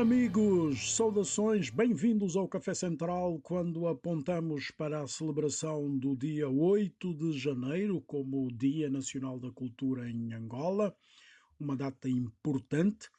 Amigos, 0.00 0.96
saudações, 0.96 1.68
bem-vindos 1.68 2.34
ao 2.34 2.48
Café 2.48 2.72
Central 2.72 3.38
quando 3.42 3.86
apontamos 3.86 4.70
para 4.70 5.02
a 5.02 5.06
celebração 5.06 5.94
do 5.98 6.16
dia 6.16 6.48
8 6.48 7.12
de 7.12 7.38
janeiro 7.38 8.00
como 8.06 8.46
o 8.46 8.50
Dia 8.50 8.88
Nacional 8.88 9.38
da 9.38 9.50
Cultura 9.50 10.08
em 10.08 10.32
Angola, 10.32 10.96
uma 11.60 11.76
data 11.76 12.08
importante, 12.08 13.10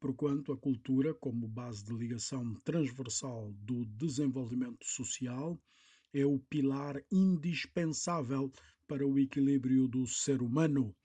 porquanto 0.00 0.50
a 0.50 0.56
cultura, 0.56 1.12
como 1.12 1.46
base 1.46 1.84
de 1.84 1.92
ligação 1.92 2.54
transversal 2.64 3.52
do 3.58 3.84
desenvolvimento 3.84 4.86
social, 4.86 5.60
é 6.10 6.24
o 6.24 6.38
pilar 6.38 7.02
indispensável 7.12 8.50
para 8.88 9.06
o 9.06 9.18
equilíbrio 9.18 9.86
do 9.86 10.06
ser 10.06 10.40
humano. 10.40 10.96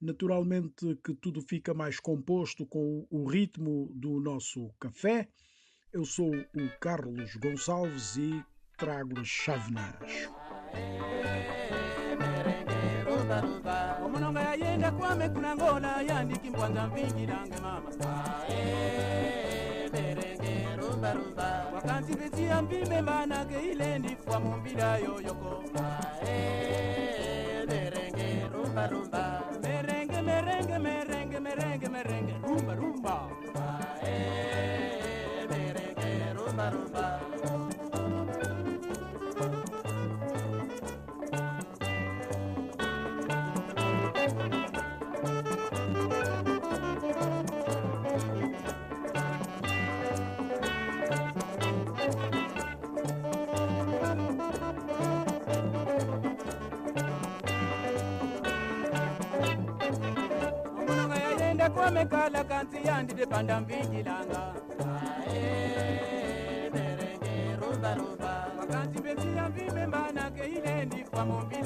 Naturalmente 0.00 0.96
que 1.04 1.14
tudo 1.14 1.40
fica 1.40 1.72
mais 1.72 1.98
composto 1.98 2.66
com 2.66 3.06
o 3.10 3.26
ritmo 3.26 3.90
do 3.94 4.20
nosso 4.20 4.70
café. 4.78 5.28
Eu 5.92 6.04
sou 6.04 6.30
o 6.34 6.78
Carlos 6.80 7.36
Gonçalves 7.36 8.16
e 8.16 8.44
trago-lhes 8.76 9.28
chávenas. 9.28 10.28
ile 23.74 23.98
ndifwa 23.98 24.40
mumbila 24.40 24.98
yoyoko 24.98 25.64
ekala 62.04 62.44
kansi 62.44 62.78
yandide 62.86 63.26
panda 63.26 63.60
mvingilanga 63.60 64.40
makansi 68.58 68.98
besiya 69.04 69.48
mvimembanake 69.48 70.44
ilendi 70.56 70.96
kwamombi 71.10 71.56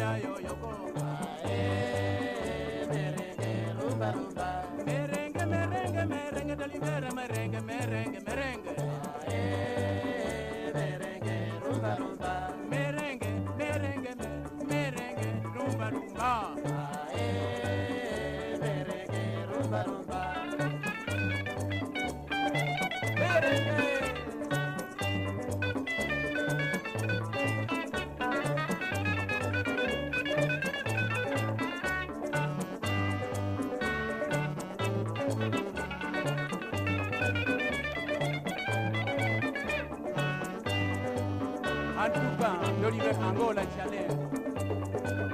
Antuka, 42.19 42.59
l'Oliver 42.81 43.17
Angola 43.21 43.65
Challenge. 43.77 45.29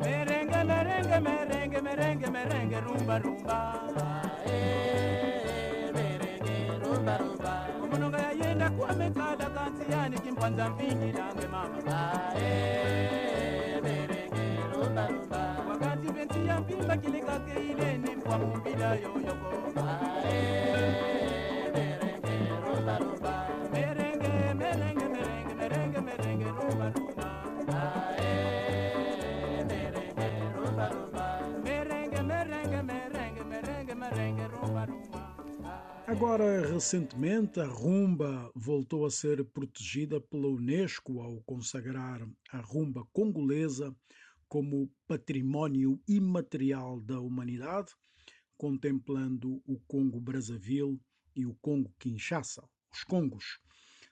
Merengue, 0.00 0.64
merengue, 0.64 1.20
merengue, 1.20 1.80
merengue, 1.80 2.30
merengue, 2.30 2.80
rumba, 2.80 3.18
rumba. 3.18 3.60
Umunonga 7.84 8.18
yayenda 8.18 8.70
kwamekala 8.70 9.46
kansi 9.54 9.84
yani 9.92 10.18
kimpanza 10.18 10.70
mpingilange 10.70 11.46
mama 11.52 11.76
wakati 11.76 13.29
Agora, 36.20 36.66
recentemente, 36.66 37.60
a 37.60 37.66
rumba 37.66 38.50
voltou 38.54 39.06
a 39.06 39.10
ser 39.10 39.44
protegida 39.44 40.20
pela 40.20 40.48
Unesco 40.48 41.20
ao 41.20 41.40
consagrar 41.46 42.20
a 42.52 42.58
rumba 42.58 43.06
congolesa 43.12 43.94
como 44.50 44.92
património 45.06 46.02
imaterial 46.08 47.00
da 47.00 47.20
humanidade, 47.20 47.94
contemplando 48.56 49.62
o 49.64 49.78
Congo 49.86 50.20
Brazzaville 50.20 51.00
e 51.36 51.46
o 51.46 51.54
Congo 51.62 51.94
Kinshasa, 52.00 52.68
os 52.92 53.04
Congos, 53.04 53.60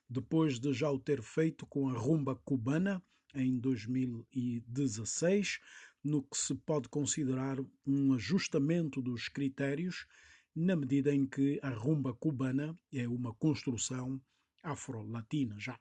depois 0.08 0.60
de 0.60 0.72
já 0.72 0.88
o 0.92 1.00
ter 1.00 1.20
feito 1.22 1.66
com 1.66 1.88
a 1.88 1.92
rumba 1.92 2.36
cubana 2.36 3.02
em 3.34 3.58
2016, 3.58 5.58
no 6.04 6.22
que 6.22 6.36
se 6.36 6.54
pode 6.54 6.88
considerar 6.88 7.56
um 7.84 8.14
ajustamento 8.14 9.02
dos 9.02 9.28
critérios 9.28 10.06
na 10.54 10.76
medida 10.76 11.12
em 11.12 11.26
que 11.26 11.58
a 11.64 11.70
rumba 11.70 12.14
cubana 12.14 12.78
é 12.92 13.08
uma 13.08 13.34
construção 13.34 14.22
afro-latina 14.62 15.58
já. 15.58 15.76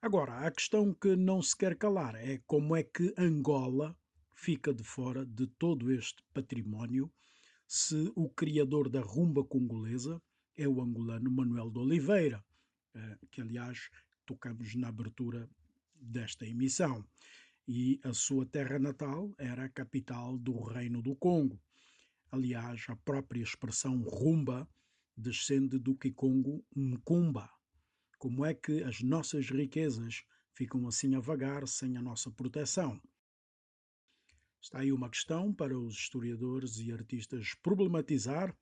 Agora, 0.00 0.46
a 0.46 0.50
questão 0.52 0.94
que 0.94 1.16
não 1.16 1.42
se 1.42 1.56
quer 1.56 1.76
calar 1.76 2.14
é 2.14 2.40
como 2.46 2.76
é 2.76 2.84
que 2.84 3.12
Angola 3.18 3.98
fica 4.32 4.72
de 4.72 4.84
fora 4.84 5.26
de 5.26 5.48
todo 5.48 5.90
este 5.92 6.22
património 6.32 7.12
se 7.66 8.12
o 8.14 8.28
criador 8.30 8.88
da 8.88 9.00
rumba 9.00 9.44
congolesa 9.44 10.22
é 10.56 10.68
o 10.68 10.80
angolano 10.80 11.28
Manuel 11.32 11.68
de 11.70 11.80
Oliveira, 11.80 12.44
que 13.32 13.40
aliás 13.40 13.90
tocamos 14.24 14.76
na 14.76 14.88
abertura 14.88 15.50
desta 16.00 16.46
emissão. 16.46 17.04
E 17.66 18.00
a 18.04 18.14
sua 18.14 18.46
terra 18.46 18.78
natal 18.78 19.34
era 19.36 19.64
a 19.64 19.68
capital 19.68 20.38
do 20.38 20.62
Reino 20.62 21.02
do 21.02 21.16
Congo. 21.16 21.60
Aliás, 22.30 22.86
a 22.88 22.94
própria 22.94 23.42
expressão 23.42 24.00
rumba 24.02 24.66
descende 25.16 25.76
do 25.76 25.96
Kikongo 25.96 26.64
Nkumba. 26.74 27.57
Como 28.18 28.44
é 28.44 28.52
que 28.52 28.82
as 28.82 29.00
nossas 29.00 29.48
riquezas 29.48 30.24
ficam 30.52 30.88
assim 30.88 31.14
a 31.14 31.20
vagar 31.20 31.68
sem 31.68 31.96
a 31.96 32.02
nossa 32.02 32.30
proteção? 32.30 33.00
Está 34.60 34.80
aí 34.80 34.92
uma 34.92 35.08
questão 35.08 35.54
para 35.54 35.78
os 35.78 35.94
historiadores 35.94 36.78
e 36.78 36.90
artistas 36.90 37.54
problematizar. 37.62 38.52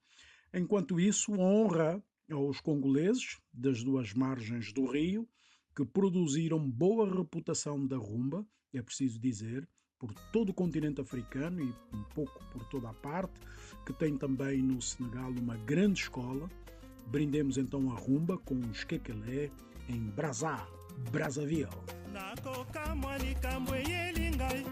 Enquanto 0.52 1.00
isso, 1.00 1.32
honra 1.32 2.02
aos 2.30 2.60
congoleses 2.60 3.40
das 3.50 3.82
duas 3.82 4.12
margens 4.12 4.72
do 4.74 4.84
rio 4.84 5.26
que 5.74 5.86
produziram 5.86 6.70
boa 6.70 7.08
reputação 7.10 7.86
da 7.86 7.96
rumba, 7.96 8.46
é 8.74 8.82
preciso 8.82 9.18
dizer, 9.18 9.66
por 9.98 10.12
todo 10.32 10.50
o 10.50 10.54
continente 10.54 11.00
africano 11.00 11.62
e 11.62 11.96
um 11.96 12.04
pouco 12.14 12.44
por 12.50 12.62
toda 12.68 12.90
a 12.90 12.94
parte, 12.94 13.40
que 13.86 13.92
tem 13.94 14.18
também 14.18 14.62
no 14.62 14.82
Senegal 14.82 15.30
uma 15.30 15.56
grande 15.56 16.00
escola. 16.00 16.50
Brindemos 17.06 17.56
então 17.56 17.90
a 17.90 17.94
rumba 17.94 18.36
com 18.38 18.58
os 18.70 18.84
Kekelé 18.84 19.50
em 19.88 20.00
Brazza, 20.00 20.66
Brazzaville. 21.10 21.68
nakokamwa 22.12 23.18
likambo 23.18 23.74
eyeli 23.74 24.30
ngai 24.36 24.64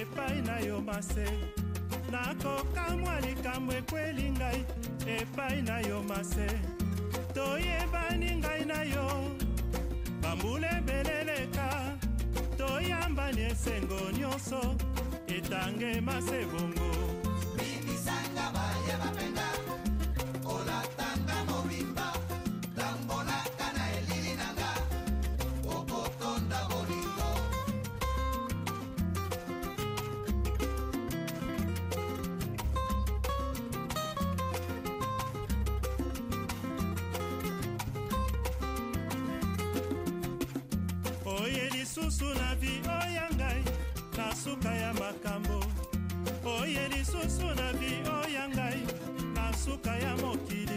epai 0.00 0.42
na 0.42 0.58
yo 0.58 0.80
mase. 0.82 1.26
Nakokamwa 2.10 3.20
likambo 3.20 3.72
ekweli 3.72 4.30
ngai 4.30 4.66
epai 5.06 5.62
na 5.62 5.80
yo 5.80 6.02
mase. 6.02 6.48
Toyebani 7.34 8.36
ngai 8.36 8.64
na 8.64 8.82
yo 8.82 9.06
bambula 10.22 10.78
ebeleleka 10.78 11.68
toyambani 12.58 13.42
esengo 13.50 14.10
nyonso 14.18 14.60
etange 15.26 16.00
mase 16.00 16.44
bongo 16.50 16.90
na 44.28 44.34
suka 44.36 44.68
ya 44.74 44.92
makambo. 44.94 45.64
Oye 46.44 46.88
lisusu 46.88 47.46
na 47.56 47.72
vi 47.72 47.92
oya 48.20 48.48
ngai 48.48 48.82
na 49.34 49.52
suka 49.56 49.96
ya 49.96 50.16
mokili 50.16 50.67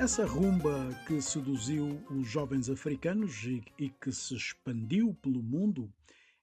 Essa 0.00 0.26
rumba 0.26 0.92
que 1.06 1.22
seduziu 1.22 2.04
os 2.10 2.28
jovens 2.28 2.68
africanos 2.68 3.44
e, 3.78 3.88
que 3.88 4.12
se 4.12 4.34
expandiu 4.34 5.14
pelo 5.14 5.40
mundo 5.40 5.90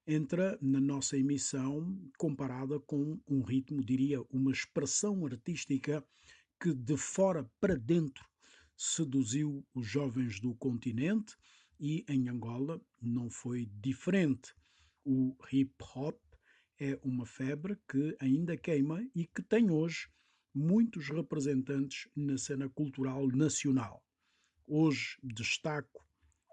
entra 0.06 0.58
na 0.60 0.80
nossa 0.80 1.18
emissão 1.18 1.96
comparada 2.16 2.80
com 2.80 3.20
um 3.28 3.42
ritmo, 3.42 3.84
diria, 3.84 4.22
uma 4.30 4.50
expressão 4.50 5.26
artística 5.26 6.02
que 6.58 6.72
de 6.72 6.96
fora 6.96 7.48
para 7.60 7.76
dentro 7.76 8.24
seduziu 8.74 9.64
os 9.74 9.86
jovens 9.86 10.40
do 10.40 10.54
continente 10.54 11.36
e 11.78 12.04
em 12.08 12.28
Angola 12.30 12.80
não 13.00 13.30
foi 13.30 13.66
diferente. 13.80 14.54
O 15.04 15.36
hip 15.52 15.74
hop 15.94 16.18
é 16.80 16.98
uma 17.02 17.26
febre 17.26 17.76
que 17.86 18.16
ainda 18.18 18.56
queima 18.56 19.06
e 19.14 19.26
que 19.26 19.42
tem 19.42 19.70
hoje 19.70 20.08
muitos 20.54 21.08
representantes 21.08 22.08
na 22.14 22.36
cena 22.36 22.68
cultural 22.68 23.26
nacional. 23.28 24.04
Hoje 24.66 25.18
destaco 25.22 26.06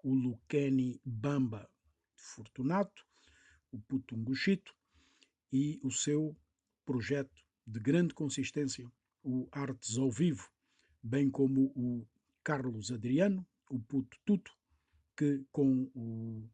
o 0.03 0.13
Luqueni 0.13 0.99
Bamba 1.03 1.69
Fortunato, 2.15 3.05
o 3.71 3.79
Putunguchito 3.79 4.73
e 5.51 5.79
o 5.83 5.91
seu 5.91 6.35
projeto 6.85 7.43
de 7.67 7.79
grande 7.79 8.13
consistência, 8.13 8.89
o 9.23 9.47
Artes 9.51 9.97
ao 9.97 10.09
Vivo, 10.09 10.49
bem 11.03 11.29
como 11.29 11.71
o 11.75 12.07
Carlos 12.43 12.91
Adriano, 12.91 13.45
o 13.69 13.79
Puto 13.79 14.17
Tuto, 14.25 14.51
que 15.15 15.45
com 15.51 15.89
o 15.93 16.49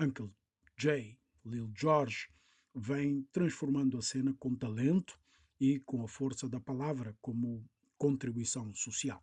Uncle 0.00 0.30
Jay, 0.76 1.18
Lil 1.44 1.72
George, 1.76 2.28
vem 2.74 3.22
transformando 3.32 3.96
a 3.96 4.02
cena 4.02 4.34
com 4.38 4.54
talento 4.54 5.21
e 5.62 5.78
com 5.78 6.02
a 6.02 6.08
força 6.08 6.48
da 6.48 6.58
palavra, 6.58 7.14
como 7.22 7.64
contribuição 7.96 8.74
social. 8.74 9.22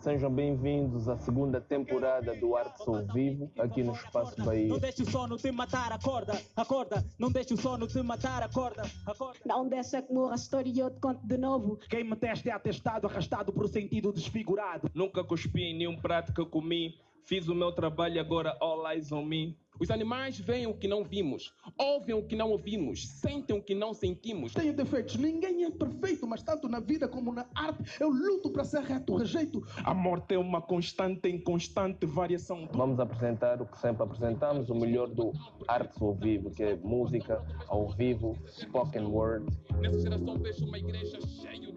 Sejam 0.00 0.32
bem-vindos 0.32 1.10
à 1.10 1.18
segunda 1.18 1.60
temporada 1.60 2.34
do 2.34 2.56
Arte 2.56 2.82
Sou 2.82 3.06
Vivo, 3.12 3.52
aqui 3.58 3.82
no 3.82 3.92
Espaço 3.92 4.42
Bahia. 4.42 4.66
Não 4.66 4.78
deixe 4.78 5.02
o 5.02 5.10
sono 5.10 5.36
te 5.36 5.52
matar, 5.52 5.92
acorda, 5.92 6.40
acorda. 6.56 7.04
Não 7.18 7.30
deixe 7.30 7.52
o 7.52 7.58
sono 7.58 7.86
te 7.86 8.00
matar, 8.02 8.42
acorda, 8.42 8.82
acorda. 9.04 9.40
Não 9.44 9.68
deixa 9.68 10.00
que 10.00 10.10
morra 10.10 10.32
a 10.32 10.36
história 10.36 10.70
e 10.70 10.78
eu 10.78 10.90
te 10.90 11.00
conto 11.00 11.20
de 11.26 11.36
novo. 11.36 11.76
Quem 11.90 12.02
me 12.02 12.16
teste 12.16 12.48
é 12.48 12.52
atestado, 12.52 13.06
arrastado 13.06 13.52
por 13.52 13.68
sentido 13.68 14.10
desfigurado. 14.10 14.90
Nunca 14.94 15.22
cuspi 15.22 15.64
em 15.64 15.76
nenhum 15.76 16.00
prato 16.00 16.32
que 16.32 16.40
eu 16.40 16.46
comi. 16.46 16.98
Fiz 17.28 17.46
o 17.46 17.54
meu 17.54 17.70
trabalho 17.70 18.14
e 18.14 18.18
agora 18.18 18.56
all 18.58 18.90
eyes 18.90 19.12
on 19.12 19.22
me. 19.22 19.54
Os 19.78 19.90
animais 19.90 20.40
veem 20.40 20.66
o 20.66 20.72
que 20.72 20.88
não 20.88 21.04
vimos, 21.04 21.52
ouvem 21.78 22.14
o 22.14 22.26
que 22.26 22.34
não 22.34 22.50
ouvimos, 22.50 23.06
sentem 23.06 23.54
o 23.54 23.62
que 23.62 23.74
não 23.74 23.92
sentimos. 23.92 24.54
Tenho 24.54 24.72
defeitos, 24.72 25.16
ninguém 25.16 25.64
é 25.64 25.70
perfeito, 25.70 26.26
mas 26.26 26.42
tanto 26.42 26.70
na 26.70 26.80
vida 26.80 27.06
como 27.06 27.30
na 27.30 27.46
arte 27.54 27.84
eu 28.00 28.08
luto 28.08 28.50
para 28.50 28.64
ser 28.64 28.80
reto, 28.80 29.14
rejeito. 29.14 29.62
A 29.84 29.92
morte 29.92 30.34
é 30.34 30.38
uma 30.38 30.62
constante 30.62 31.28
em 31.28 31.38
constante 31.38 32.06
variação. 32.06 32.66
Vamos 32.72 32.98
apresentar 32.98 33.60
o 33.60 33.66
que 33.66 33.78
sempre 33.78 34.04
apresentamos, 34.04 34.70
o 34.70 34.74
melhor 34.74 35.08
do 35.08 35.30
Arte 35.68 36.02
ao 36.02 36.14
Vivo, 36.14 36.50
que 36.50 36.62
é 36.62 36.76
música 36.76 37.44
ao 37.68 37.88
vivo, 37.90 38.38
spoken 38.48 39.04
word. 39.04 39.46
Nessa 39.80 40.00
geração 40.00 40.38
vejo 40.38 40.64
uma 40.64 40.78
igreja 40.78 41.20
cheia 41.20 41.67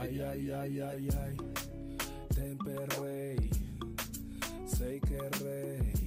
Ay, 0.00 0.20
ay, 0.20 0.50
ay, 0.50 0.80
ay, 0.80 1.08
ay, 1.22 1.36
ten 2.34 2.58
rey, 2.98 3.50
sei 4.66 4.98
que 5.00 5.18
rey. 5.44 6.01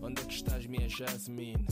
Onde 0.00 0.22
é 0.22 0.24
que 0.24 0.34
estás, 0.34 0.64
minha 0.66 0.88
Jasmine? 0.88 1.66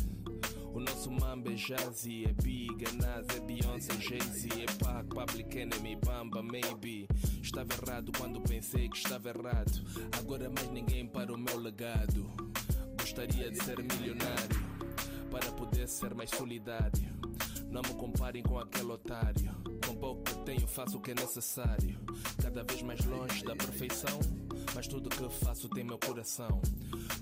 O 0.74 0.80
nosso 0.80 1.08
mamba 1.08 1.52
é 1.52 1.54
Jazzy, 1.54 2.24
é 2.24 2.32
Big, 2.42 2.84
é 2.84 2.92
Nas, 2.94 3.28
é 3.28 3.38
Beyoncé, 3.38 3.92
Jay-Z, 4.00 4.48
é 4.60 4.84
Pac, 4.84 5.06
Public 5.08 5.56
Enemy, 5.56 5.96
Bamba, 6.04 6.42
maybe. 6.42 7.06
Estava 7.40 7.68
errado 7.74 8.10
quando 8.18 8.40
pensei 8.40 8.88
que 8.88 8.96
estava 8.96 9.28
errado. 9.28 9.84
Agora 10.18 10.50
mais 10.50 10.68
ninguém 10.72 11.06
para 11.06 11.32
o 11.32 11.38
meu 11.38 11.56
legado. 11.60 12.28
Gostaria 12.98 13.52
de 13.52 13.62
ser 13.62 13.78
milionário, 13.78 14.60
para 15.30 15.52
poder 15.52 15.86
ser 15.86 16.12
mais 16.12 16.30
solidário. 16.30 17.08
Não 17.70 17.82
me 17.82 17.94
comparem 17.94 18.42
com 18.42 18.58
aquele 18.58 18.90
otário. 18.90 19.54
Com 19.86 19.94
pouco 19.94 20.24
que 20.24 20.34
tenho, 20.44 20.66
faço 20.66 20.98
o 20.98 21.00
que 21.00 21.12
é 21.12 21.14
necessário. 21.14 21.96
Cada 22.42 22.64
vez 22.64 22.82
mais 22.82 23.04
longe 23.04 23.44
da 23.44 23.54
perfeição. 23.54 24.18
Mas 24.74 24.86
tudo 24.88 25.08
que 25.08 25.28
faço 25.44 25.68
tem 25.70 25.84
meu 25.84 25.98
coração. 25.98 26.60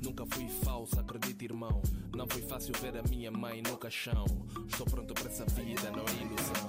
Nunca 0.05 0.27
fui 0.27 0.47
falso, 0.63 1.01
acredita, 1.01 1.45
irmão. 1.45 1.81
Não 2.15 2.27
foi 2.29 2.43
fácil 2.43 2.75
ver 2.81 2.97
a 2.99 3.03
minha 3.09 3.31
mãe 3.31 3.63
no 3.63 3.77
caixão. 3.79 4.27
Estou 4.69 4.87
pronto 4.87 5.15
para 5.15 5.31
essa 5.31 5.47
vida, 5.47 5.91
não 5.91 6.05
é 6.05 6.23
ilusão. 6.23 6.65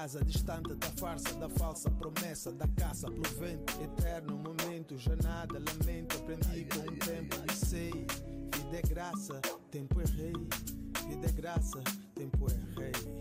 Casa, 0.00 0.24
distante 0.24 0.74
da 0.76 0.86
farsa, 0.98 1.34
da 1.34 1.48
falsa 1.50 1.90
promessa, 1.90 2.50
da 2.50 2.66
caça 2.68 3.06
pelo 3.10 3.22
vento. 3.38 3.82
Eterno 3.82 4.34
momento, 4.38 4.96
já 4.96 5.14
nada 5.16 5.58
lamento. 5.58 6.16
Aprendi 6.16 6.64
com 6.64 6.80
o 6.80 6.96
tempo 6.96 7.36
e 7.50 7.54
sei. 7.54 7.90
Vida 7.90 8.78
é 8.78 8.82
graça, 8.82 9.40
tempo 9.70 10.00
é 10.00 10.04
rei. 10.04 10.32
Vida 11.06 11.26
é 11.28 11.32
graça, 11.32 11.82
tempo 12.14 12.46
é 12.50 12.80
rei. 12.80 13.19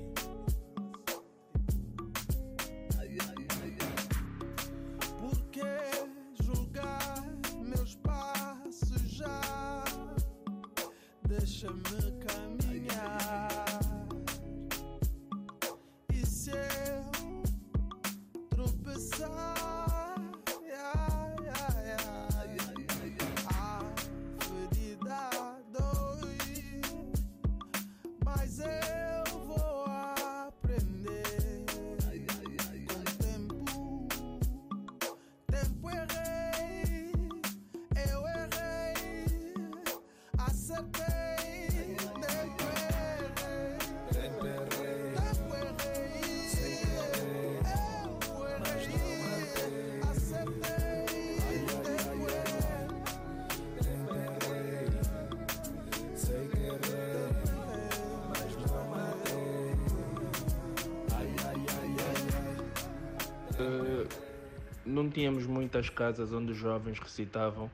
Tínhamos 65.10 65.46
muitas 65.46 65.90
casas 65.90 66.32
onde 66.32 66.52
os 66.52 66.58
jovens 66.58 67.00
recitavam 67.00 67.70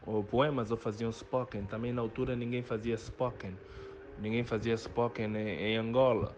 ou 0.00 0.22
poemas 0.24 0.70
ou 0.70 0.76
faziam 0.76 1.10
spoken. 1.12 1.64
Também 1.64 1.92
na 1.92 2.02
altura 2.02 2.34
ninguém 2.36 2.62
fazia 2.62 2.96
spoken. 2.96 3.56
Ninguém 4.18 4.44
fazia 4.44 4.76
spoken 4.76 5.36
em, 5.36 5.48
em 5.72 5.76
Angola. 5.76 6.36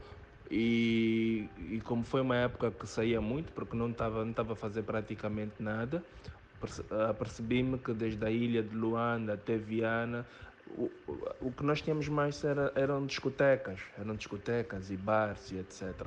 E, 0.51 1.49
e 1.57 1.81
como 1.81 2.05
foi 2.05 2.21
uma 2.21 2.37
época 2.37 2.71
que 2.71 2.87
saía 2.87 3.21
muito, 3.21 3.53
porque 3.53 3.77
não 3.77 3.91
estava 3.91 4.25
não 4.25 4.35
a 4.53 4.57
fazer 4.57 4.83
praticamente 4.83 5.55
nada, 5.59 6.05
perce- 6.61 6.85
apercebi-me 7.09 7.79
que 7.79 7.93
desde 7.95 8.25
a 8.25 8.31
ilha 8.31 8.63
de 8.63 8.75
Luanda 8.75 9.35
até 9.35 9.57
Viana 9.57 10.27
o, 10.67 10.91
o 11.41 11.53
que 11.53 11.63
nós 11.65 11.81
tínhamos 11.81 12.09
mais 12.09 12.43
era, 12.45 12.73
eram 12.75 13.05
discotecas, 13.07 13.81
eram 13.99 14.15
discotecas 14.15 14.91
e 14.91 14.97
bares 14.97 15.51
e 15.51 15.59
etc. 15.59 16.07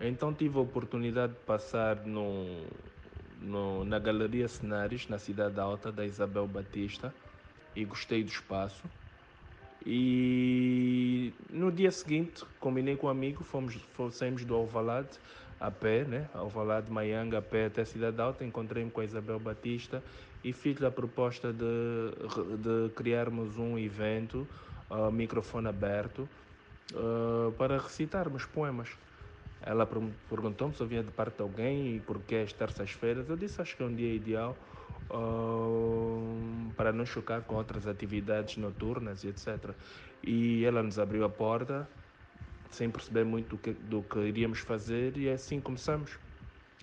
Então 0.00 0.32
tive 0.32 0.58
a 0.58 0.60
oportunidade 0.60 1.32
de 1.34 1.40
passar 1.40 1.96
no, 2.06 2.66
no, 3.40 3.84
na 3.84 3.98
Galeria 3.98 4.48
Cenários, 4.48 5.08
na 5.08 5.18
Cidade 5.18 5.58
Alta, 5.60 5.90
da 5.92 6.04
Isabel 6.04 6.46
Batista, 6.46 7.14
e 7.74 7.84
gostei 7.84 8.22
do 8.22 8.30
espaço. 8.30 8.82
E 9.86 11.32
no 11.50 11.70
dia 11.70 11.90
seguinte, 11.90 12.44
combinei 12.60 12.96
com 12.96 13.06
um 13.06 13.10
amigo, 13.10 13.44
fomos, 13.44 13.74
fomos 13.94 14.44
do 14.44 14.54
Alvalade 14.54 15.18
a 15.60 15.70
pé, 15.70 16.04
né? 16.04 16.28
Alvalade, 16.34 16.90
Maianga, 16.90 17.38
a 17.38 17.42
pé 17.42 17.66
até 17.66 17.82
a 17.82 17.86
Cidade 17.86 18.20
Alta, 18.20 18.44
encontrei-me 18.44 18.90
com 18.90 19.00
a 19.00 19.04
Isabel 19.04 19.38
Batista 19.38 20.02
e 20.42 20.52
fiz 20.52 20.82
a 20.82 20.90
proposta 20.90 21.52
de, 21.52 21.66
de 22.58 22.94
criarmos 22.94 23.58
um 23.58 23.78
evento, 23.78 24.46
uh, 24.90 25.10
microfone 25.10 25.68
aberto, 25.68 26.28
uh, 26.92 27.52
para 27.52 27.78
recitarmos 27.78 28.44
poemas. 28.44 28.88
Ela 29.60 29.86
per- 29.86 30.00
perguntou-me 30.28 30.74
se 30.74 30.82
eu 30.82 30.86
vinha 30.86 31.02
de 31.02 31.10
parte 31.10 31.36
de 31.36 31.42
alguém 31.42 31.96
e 31.96 32.00
por 32.00 32.20
que 32.22 32.36
as 32.36 32.52
terças-feiras. 32.52 33.28
Eu 33.28 33.36
disse 33.36 33.60
acho 33.60 33.76
que 33.76 33.82
é 33.82 33.86
um 33.86 33.94
dia 33.94 34.12
ideal 34.14 34.58
uh, 35.10 36.72
para 36.76 36.92
não 36.92 37.04
chocar 37.06 37.42
com 37.42 37.56
outras 37.56 37.86
atividades 37.86 38.56
noturnas 38.56 39.24
e 39.24 39.28
etc. 39.28 39.76
E 40.22 40.64
ela 40.64 40.82
nos 40.82 40.98
abriu 40.98 41.24
a 41.24 41.28
porta 41.30 41.88
sem 42.70 42.90
perceber 42.90 43.24
muito 43.24 43.56
do 43.56 43.58
que, 43.58 43.72
do 43.72 44.02
que 44.02 44.18
iríamos 44.20 44.60
fazer 44.60 45.16
e 45.16 45.28
assim 45.30 45.60
começamos. 45.60 46.18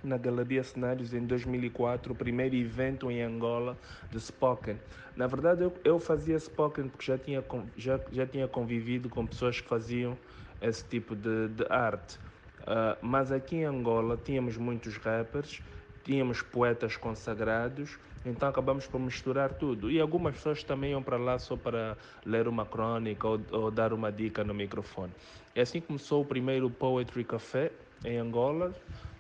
Na 0.04 0.18
Galeria 0.18 0.64
Cenários 0.64 1.14
em 1.14 1.26
2004, 1.26 2.14
o 2.14 2.16
primeiro 2.16 2.56
evento 2.56 3.10
em 3.10 3.22
Angola 3.24 3.80
de 4.12 4.20
Spoken. 4.20 4.80
Na 5.16 5.28
verdade, 5.28 5.64
eu, 5.64 5.74
eu 5.84 6.00
fazia 6.00 6.38
Spoken 6.40 6.90
porque 6.90 7.06
já 7.06 7.18
tinha, 7.18 7.44
já, 7.76 8.00
já 8.12 8.28
tinha 8.28 8.48
convivido 8.48 9.10
com 9.10 9.26
pessoas 9.26 9.60
que 9.62 9.68
faziam 9.68 10.18
esse 10.62 10.88
tipo 10.88 11.16
de, 11.16 11.48
de 11.50 11.66
arte. 11.70 12.20
Ah, 12.66 12.98
mas 13.02 13.32
aqui 13.32 13.58
em 13.58 13.66
Angola 13.66 14.18
tínhamos 14.18 14.58
muitos 14.58 14.98
rappers, 14.98 15.62
tínhamos 16.04 16.42
poetas 16.42 16.98
consagrados, 16.98 17.98
então 18.26 18.50
acabamos 18.50 18.88
por 18.88 19.00
misturar 19.00 19.54
tudo. 19.54 19.92
E 19.92 20.00
algumas 20.00 20.36
pessoas 20.36 20.64
também 20.64 20.92
iam 20.92 21.04
para 21.04 21.18
lá 21.18 21.38
só 21.38 21.56
para 21.56 21.98
ler 22.26 22.48
uma 22.48 22.66
crônica 22.66 23.28
ou, 23.28 23.40
ou 23.52 23.72
dar 23.72 23.94
uma 23.94 24.12
dica 24.12 24.44
no 24.44 24.54
microfone. 24.54 25.12
E 25.56 25.62
assim 25.62 25.80
começou 25.80 26.22
o 26.22 26.26
primeiro 26.26 26.70
Poetry 26.70 27.24
Café 27.24 27.72
em 28.04 28.18
Angola. 28.18 28.74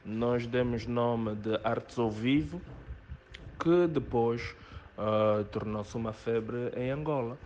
Nós 0.03 0.45
demos 0.47 0.85
nome 0.85 1.35
de 1.35 1.59
Artes 1.63 1.97
ao 1.97 2.09
Vivo, 2.09 2.61
que 3.59 3.87
depois 3.87 4.55
ah, 4.97 5.43
tornou-se 5.51 5.95
uma 5.95 6.13
febre 6.13 6.71
em 6.75 6.89
Angola. 6.89 7.37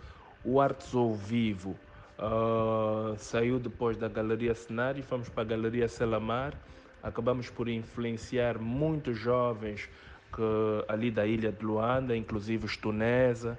O 0.42 0.60
Artes 0.60 0.94
ao 0.94 1.12
Vivo 1.14 1.76
ah, 2.20 3.14
saiu 3.16 3.58
depois 3.58 3.96
da 3.96 4.06
Galeria 4.08 4.54
Cenário, 4.54 5.02
fomos 5.02 5.28
para 5.30 5.42
a 5.42 5.46
Galeria 5.46 5.88
Selamar, 5.88 6.54
acabamos 7.02 7.48
por 7.48 7.66
influenciar 7.68 8.58
muitos 8.58 9.18
jovens 9.18 9.88
que, 10.30 10.42
ali 10.86 11.10
da 11.10 11.26
ilha 11.26 11.50
de 11.50 11.64
Luanda, 11.64 12.14
inclusive 12.14 12.66
os 12.66 12.76
Tunesa. 12.76 13.58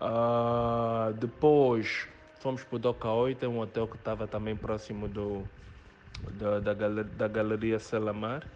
Ah, 0.00 1.12
depois 1.18 2.08
fomos 2.40 2.64
para 2.64 2.76
o 2.76 2.78
Doca 2.78 3.08
8, 3.10 3.46
um 3.46 3.58
hotel 3.60 3.86
que 3.86 3.96
estava 3.96 4.26
também 4.26 4.56
próximo 4.56 5.06
do, 5.06 5.46
da, 6.32 6.58
da, 6.60 6.72
da 7.02 7.28
Galeria 7.28 7.78
Selamar. 7.78 8.46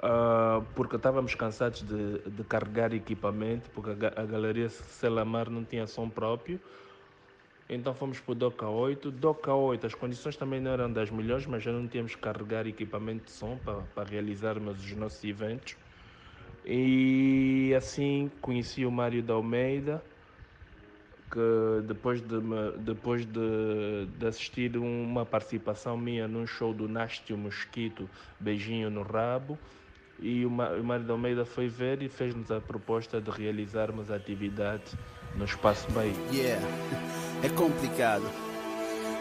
Ah, 0.00 0.62
porque 0.76 0.96
estávamos 0.96 1.34
cansados 1.34 1.82
de, 1.82 2.18
de 2.30 2.44
carregar 2.44 2.94
equipamento, 2.94 3.70
porque 3.70 3.90
a, 4.06 4.22
a 4.22 4.24
Galeria 4.24 4.68
Selamar 4.68 5.50
não 5.50 5.64
tinha 5.64 5.86
som 5.88 6.08
próprio. 6.08 6.60
Então 7.74 7.94
fomos 7.94 8.20
para 8.20 8.32
o 8.32 8.34
Doca 8.34 8.68
8. 8.68 9.10
Doca 9.10 9.54
8, 9.54 9.86
as 9.86 9.94
condições 9.94 10.36
também 10.36 10.60
não 10.60 10.72
eram 10.72 10.92
das 10.92 11.10
melhores, 11.10 11.46
mas 11.46 11.62
já 11.62 11.72
não 11.72 11.88
tínhamos 11.88 12.14
que 12.14 12.20
carregar 12.20 12.66
equipamento 12.66 13.24
de 13.24 13.30
som 13.30 13.56
para, 13.64 13.80
para 13.94 14.10
realizarmos 14.10 14.78
os 14.78 14.92
nossos 14.92 15.24
eventos. 15.24 15.74
E 16.66 17.72
assim 17.74 18.30
conheci 18.42 18.84
o 18.84 18.90
Mário 18.90 19.22
da 19.22 19.32
Almeida, 19.32 20.02
que 21.30 21.82
depois 21.86 22.20
de, 22.20 22.36
depois 22.80 23.24
de, 23.24 24.06
de 24.18 24.26
assistir 24.26 24.76
uma 24.76 25.24
participação 25.24 25.96
minha 25.96 26.28
num 26.28 26.46
show 26.46 26.74
do 26.74 26.86
Nástio 26.86 27.38
Mosquito, 27.38 28.08
Beijinho 28.38 28.90
no 28.90 29.02
Rabo, 29.02 29.58
e 30.22 30.46
o 30.46 30.50
Mário 30.50 31.04
da 31.04 31.12
Almeida 31.12 31.44
foi 31.44 31.68
ver 31.68 32.00
e 32.00 32.08
fez-nos 32.08 32.50
a 32.50 32.60
proposta 32.60 33.20
de 33.20 33.30
realizarmos 33.30 34.10
a 34.10 34.14
atividade 34.14 34.84
no 35.36 35.44
Espaço 35.44 35.90
Bahia. 35.90 36.14
Yeah, 36.32 36.64
é 37.42 37.48
complicado. 37.48 38.24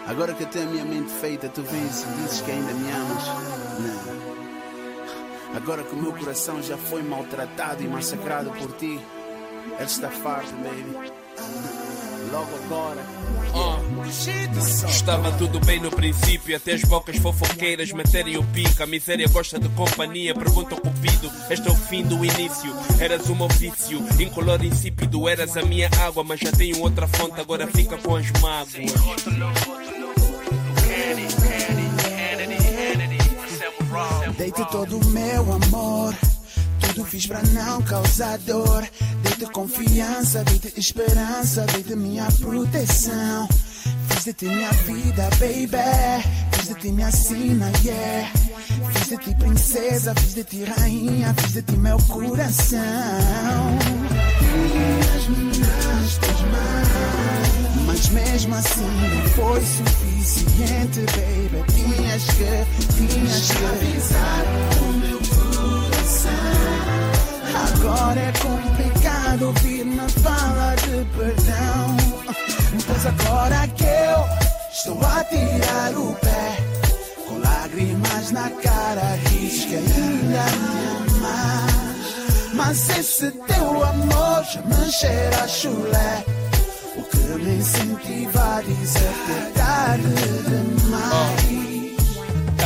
Agora 0.08 0.34
que 0.34 0.44
eu 0.44 0.48
tenho 0.48 0.70
a 0.70 0.72
minha 0.72 0.86
mente 0.86 1.12
feita, 1.12 1.50
tu 1.50 1.62
vens 1.64 2.04
e 2.04 2.22
dizes 2.22 2.42
que 2.42 2.52
ainda 2.52 2.74
me 2.74 2.92
amas. 2.92 3.28
Não. 3.80 5.58
Agora 5.58 5.84
que 5.84 5.94
o 5.94 6.02
meu 6.02 6.14
coração 6.14 6.62
já 6.62 6.78
foi 6.78 7.04
maltratado 7.04 7.84
e 7.84 7.88
massacrado 7.88 8.52
por 8.52 8.72
ti, 8.78 9.00
ele 9.76 9.84
está 9.84 10.10
farto, 10.10 10.54
baby. 10.56 11.12
Logo 12.32 12.56
agora. 12.66 13.21
Estava 14.88 15.32
tudo 15.32 15.60
bem 15.62 15.80
no 15.80 15.90
princípio, 15.90 16.56
até 16.56 16.74
as 16.74 16.84
bocas 16.84 17.18
fofoqueiras 17.18 17.92
meterem 17.92 18.38
o 18.38 18.44
pico. 18.44 18.84
A 18.84 18.86
miséria 18.86 19.28
gosta 19.28 19.60
de 19.60 19.68
companhia, 19.70 20.34
pergunta 20.36 20.76
ao 20.76 20.82
cupido. 20.82 21.32
Este 21.50 21.68
é 21.68 21.72
o 21.72 21.76
fim 21.76 22.04
do 22.04 22.24
início. 22.24 22.74
Eras 23.00 23.28
o 23.28 23.36
meu 23.36 23.48
vício, 23.48 24.04
incolor 24.20 24.64
insípido. 24.64 25.28
Eras 25.28 25.58
a 25.58 25.64
minha 25.64 25.90
água, 26.06 26.24
mas 26.24 26.40
já 26.40 26.52
tenho 26.52 26.80
outra 26.82 27.08
fonte, 27.08 27.40
agora 27.40 27.66
fica 27.68 27.98
com 27.98 28.16
as 28.16 28.30
mágoas. 28.40 28.72
Dei-te 34.38 34.66
todo 34.72 34.98
o 34.98 35.06
meu 35.06 35.54
amor. 35.54 36.16
Tudo 36.80 37.06
fiz 37.06 37.26
pra 37.26 37.42
não 37.44 37.82
causar 37.84 38.38
dor. 38.40 38.88
Dei-te 39.42 39.54
confiança, 39.54 40.44
dei-te 40.44 40.80
esperança, 40.80 41.66
dei-te 41.74 41.96
minha 41.96 42.28
proteção. 42.40 43.50
Fiz 44.10 44.26
de 44.26 44.34
ti 44.34 44.46
minha 44.46 44.72
vida, 44.72 45.28
baby. 45.40 46.24
Fiz 46.52 46.68
de 46.68 46.76
ti 46.76 46.92
minha 46.92 47.12
sina, 47.12 47.72
yeah. 47.84 48.30
Fiz 48.94 49.08
de 49.10 49.18
ti 49.18 49.34
princesa, 49.34 50.14
fiz 50.14 50.36
de 50.36 50.44
ti 50.44 50.64
rainha, 50.64 51.34
fiz 51.34 51.54
de 51.54 51.64
ti 51.64 51.76
meu 51.76 51.98
coração. 52.04 52.80
Tinhas-me 54.38 55.58
nas 55.58 56.18
tuas 56.20 56.42
mãos, 56.42 57.88
mas 57.88 58.10
mesmo 58.10 58.54
assim 58.54 58.86
não 58.86 59.30
foi 59.32 59.62
suficiente, 59.66 61.00
baby. 61.18 61.64
Tinhas 61.74 62.24
que, 62.26 62.46
tinhas 62.94 63.52
que 63.52 63.66
avisar 63.66 64.46
o 64.82 64.94
meu 65.00 65.18
coração. 65.18 66.32
Agora 67.56 68.20
é 68.20 68.32
complicado 68.34 68.91
ouvir-me 69.40 70.10
falar 70.24 70.76
de 70.78 71.06
perdão. 71.16 71.98
Pois 72.88 73.06
agora 73.06 73.68
que 73.70 73.84
eu 73.84 74.26
estou 74.72 75.00
a 75.06 75.24
tirar 75.26 75.98
o 75.98 76.14
pé, 76.16 76.58
com 77.28 77.38
lágrimas 77.38 78.32
na 78.32 78.50
cara, 78.50 79.18
que 79.72 79.76
ainda 79.76 80.46
me. 81.20 81.72
Mas 82.56 82.90
esse 82.90 83.32
teu 83.32 83.84
amor 83.84 84.44
já 84.44 84.62
me 84.64 84.92
cheira 84.92 85.44
a 85.44 85.48
chulé. 85.48 86.26
O 86.98 87.04
que 87.04 87.44
me 87.44 87.58
incentiva 87.58 88.58
a 88.58 88.62
dizer 88.62 89.14
que 89.26 89.32
é 89.32 89.52
tarde 89.56 90.04
demais. 90.48 91.51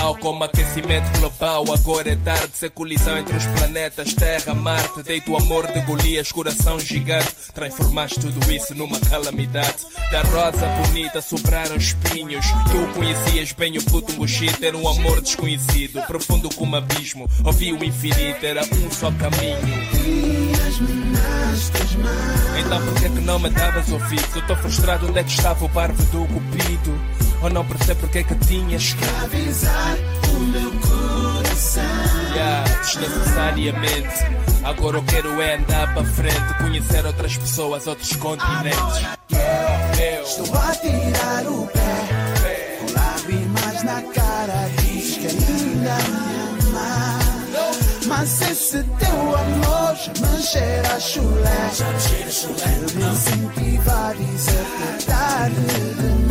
Tal 0.05 0.15
como 0.17 0.43
aquecimento 0.43 1.09
global, 1.17 1.65
agora 1.73 2.11
é 2.11 2.15
tarde. 2.15 2.55
Ser 2.55 2.69
colisão 2.69 3.17
entre 3.17 3.35
os 3.35 3.45
planetas, 3.47 4.13
Terra, 4.13 4.53
Marte. 4.53 5.01
Deito 5.01 5.31
o 5.31 5.35
amor 5.35 5.65
de 5.65 5.81
Golias, 5.81 6.31
coração 6.31 6.79
gigante. 6.79 7.33
Transformaste 7.55 8.19
tudo 8.19 8.51
isso 8.51 8.75
numa 8.75 8.99
calamidade. 8.99 9.77
Da 10.11 10.21
rosa 10.21 10.67
bonita 10.67 11.19
sobraram 11.23 11.75
espinhos. 11.75 12.45
Tu 12.71 12.93
conhecias 12.93 13.51
bem 13.53 13.79
o 13.79 13.83
puto 13.85 14.13
bullshit, 14.13 14.63
era 14.63 14.77
um 14.77 14.87
amor 14.87 15.21
desconhecido. 15.21 15.99
Profundo 16.05 16.53
como 16.53 16.75
abismo. 16.75 17.27
Ouvi 17.43 17.73
o 17.73 17.83
infinito, 17.83 18.45
era 18.45 18.61
um 18.63 18.91
só 18.91 19.11
caminho. 19.13 19.57
Então 22.59 22.85
por 22.85 23.01
que 23.01 23.09
que 23.09 23.21
não 23.21 23.39
me 23.39 23.49
davas 23.49 23.91
ouvido? 23.91 24.45
Tô 24.45 24.55
frustrado, 24.55 25.07
onde 25.09 25.17
é 25.17 25.23
que 25.23 25.31
estava 25.31 25.65
o 25.65 25.67
barbo 25.67 26.03
do 26.03 26.27
cupido? 26.27 27.24
Ou 27.41 27.49
não 27.49 27.65
percebo 27.65 28.01
porque 28.01 28.19
é 28.19 28.23
que 28.23 28.35
tinhas 28.35 28.93
que 28.93 29.05
avisar 29.23 29.97
o 30.35 30.39
meu 30.39 30.71
coração. 30.71 31.83
Yeah, 32.33 32.69
desnecessariamente. 32.81 34.45
Agora 34.63 34.97
eu 34.97 35.03
quero 35.03 35.41
é 35.41 35.55
andar 35.57 35.93
para 35.93 36.03
frente, 36.03 36.53
conhecer 36.59 37.05
outras 37.05 37.37
pessoas, 37.37 37.85
outros 37.87 38.15
continentes. 38.15 38.79
Eu 39.29 40.23
Estou 40.23 40.57
a 40.57 40.75
tirar 40.75 41.47
o 41.47 41.67
pé, 41.67 42.79
com 42.79 42.93
lágrimas 42.93 43.83
na 43.83 44.01
cara, 44.01 44.69
diz 44.81 45.17
que 45.17 45.27
ainda 45.27 45.95
me 46.09 46.71
ama. 46.71 47.19
Mas 48.07 48.41
esse 48.41 48.83
teu 48.83 49.35
amor 49.35 49.95
já 49.95 50.13
me 50.27 50.41
cheira 50.41 50.95
a 50.95 50.99
chulé. 50.99 51.71
Eu 52.81 52.95
me 52.95 53.13
incentivar 53.13 54.09
a 54.09 54.13
dizer 54.13 54.65
que 54.97 55.05
tarde 55.05 56.24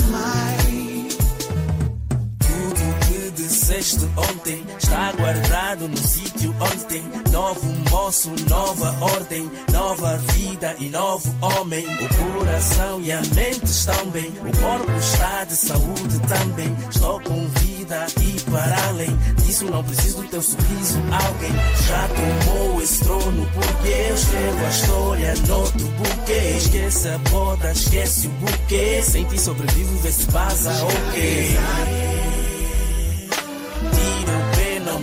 disseste 3.75 4.09
ontem 4.17 4.65
está 4.79 5.13
guardado 5.13 5.89
no 5.89 5.97
sítio 5.97 6.55
onde 6.61 6.85
tem 6.85 7.03
novo 7.33 7.67
moço, 7.91 8.31
nova 8.49 8.95
ordem, 9.05 9.51
nova 9.73 10.17
vida 10.17 10.77
e 10.79 10.89
novo 10.89 11.35
homem. 11.41 11.85
O 11.85 12.39
coração 12.39 13.01
e 13.01 13.11
a 13.11 13.21
mente 13.21 13.65
estão 13.65 14.11
bem, 14.11 14.29
o 14.29 14.57
corpo 14.59 14.93
está 14.99 15.45
de 15.45 15.57
saúde 15.57 16.19
também. 16.29 16.77
Estou 16.89 17.21
com 17.21 17.49
vida 17.49 18.07
e 18.21 18.41
para 18.51 18.89
além 18.89 19.17
disso 19.45 19.65
não 19.65 19.83
preciso 19.83 20.23
do 20.23 20.29
teu 20.29 20.43
sorriso. 20.43 20.99
Alguém 21.11 21.53
já 21.89 22.09
tomou 22.09 22.81
esse 22.81 23.01
trono 23.03 23.49
porque 23.55 23.89
eu 23.89 24.15
escrevo 24.15 24.65
a 24.65 24.69
história 24.69 25.35
outro 25.51 25.89
buquê. 25.89 26.57
Esquece 26.59 27.09
a 27.09 27.19
boda, 27.19 27.73
esquece 27.73 28.27
o 28.29 28.31
buquê. 28.31 29.03
Sem 29.03 29.25
ti 29.25 29.41
sobrevivo, 29.41 29.99
vê 29.99 30.13
se 30.13 30.27
passa 30.27 30.71
ok. 30.85 32.04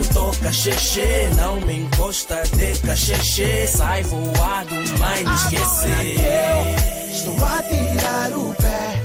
Não 0.02 0.08
me 0.08 0.08
toca 0.14 0.52
xexê 0.52 1.30
Não 1.38 1.62
me 1.62 1.80
encosta 1.82 2.42
de 2.56 2.80
cachexê 2.80 3.68
Sai 3.68 4.04
voado, 4.04 4.76
mas 5.00 5.24
não 5.24 5.36
esquecer. 5.36 6.18
Estou 7.12 7.36
a 7.46 7.64
tirar 7.64 8.32
o 8.32 8.56
pé 8.56 9.02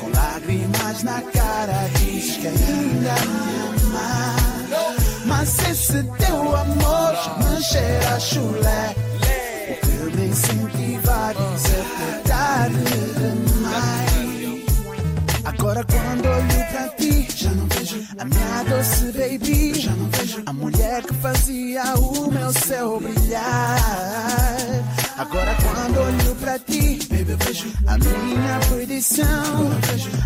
Com 0.00 0.10
lágrimas 0.10 1.02
na 1.02 1.20
cara 1.22 1.88
Diz 1.98 2.36
que 2.36 2.48
ainda 2.48 3.14
me 3.26 3.92
ama. 3.92 4.36
Mas 5.26 5.58
esse 5.70 6.02
teu 6.02 6.56
amor 6.56 7.14
Me 7.38 7.62
cheira 7.62 8.20
chulé. 8.20 8.94
O 9.70 9.74
que 9.80 10.16
me 10.16 10.26
incentiva 10.26 11.28
a 11.28 11.32
dizer 11.32 11.84
que 11.96 12.28
tarde 12.28 12.84
demais. 13.18 14.64
Agora 15.44 15.84
quando 15.84 16.26
olho 16.26 16.66
pra 16.70 16.88
ti 16.96 17.28
Já 17.34 17.50
não 17.50 17.66
vejo 17.66 18.02
a 18.18 18.24
minha 18.24 18.62
doce 18.64 19.12
baby 19.12 19.63
que 21.02 21.14
fazia 21.14 21.82
o 21.96 22.30
meu 22.30 22.52
céu 22.52 23.00
brilhar 23.00 23.76
Agora 25.16 25.56
quando 25.56 26.00
olho 26.00 26.34
pra 26.36 26.58
ti 26.58 26.98
Baby, 27.10 27.32
eu 27.32 27.38
vejo 27.38 27.72
a 27.86 27.98
minha 27.98 28.60
perdição 28.68 29.70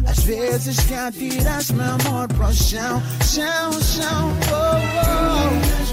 Às 0.06 0.18
vezes 0.24 0.78
que 0.80 0.94
atiras 0.94 1.70
meu 1.70 1.84
amor 1.84 2.28
pro 2.28 2.52
chão 2.52 3.02
Chão, 3.24 3.72
chão, 3.82 4.32
oh, 4.52 4.76
oh. 5.74 5.88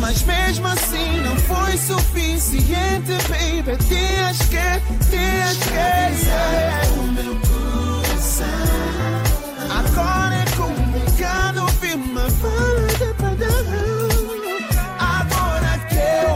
Mas 0.00 0.22
mesmo 0.22 0.66
assim 0.66 1.20
não 1.20 1.36
foi 1.36 1.76
suficiente, 1.76 3.12
baby. 3.28 3.76
Tens 3.88 4.38
que, 4.48 4.80
tens 5.10 5.58
que. 5.64 5.78
O 6.98 7.47
Agora 14.98 15.78
que 15.88 15.96
eu 15.96 16.30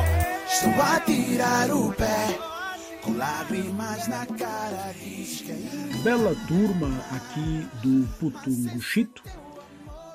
estou 0.46 0.82
a 0.82 1.00
tirar 1.00 1.70
o 1.70 1.92
pé. 1.92 2.38
Com 3.02 3.16
lágrimas 3.16 4.08
na 4.08 4.26
cara, 4.26 4.94
Bela 6.04 6.34
turma 6.48 6.88
aqui 7.10 7.66
do 7.82 8.06
Putungo 8.18 8.80
Chito, 8.80 9.22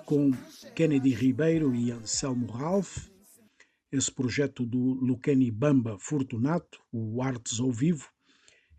com 0.06 0.32
Kennedy 0.76 1.13
Ribeiro 1.13 1.73
e 1.73 1.91
Anselmo 1.91 2.47
Ralph. 2.47 3.08
Esse 3.91 4.12
projeto 4.12 4.65
do 4.65 4.78
Luqueni 4.78 5.50
Bamba 5.50 5.97
Fortunato, 6.00 6.80
o 6.91 7.21
Artes 7.21 7.60
ao 7.60 7.71
Vivo, 7.71 8.10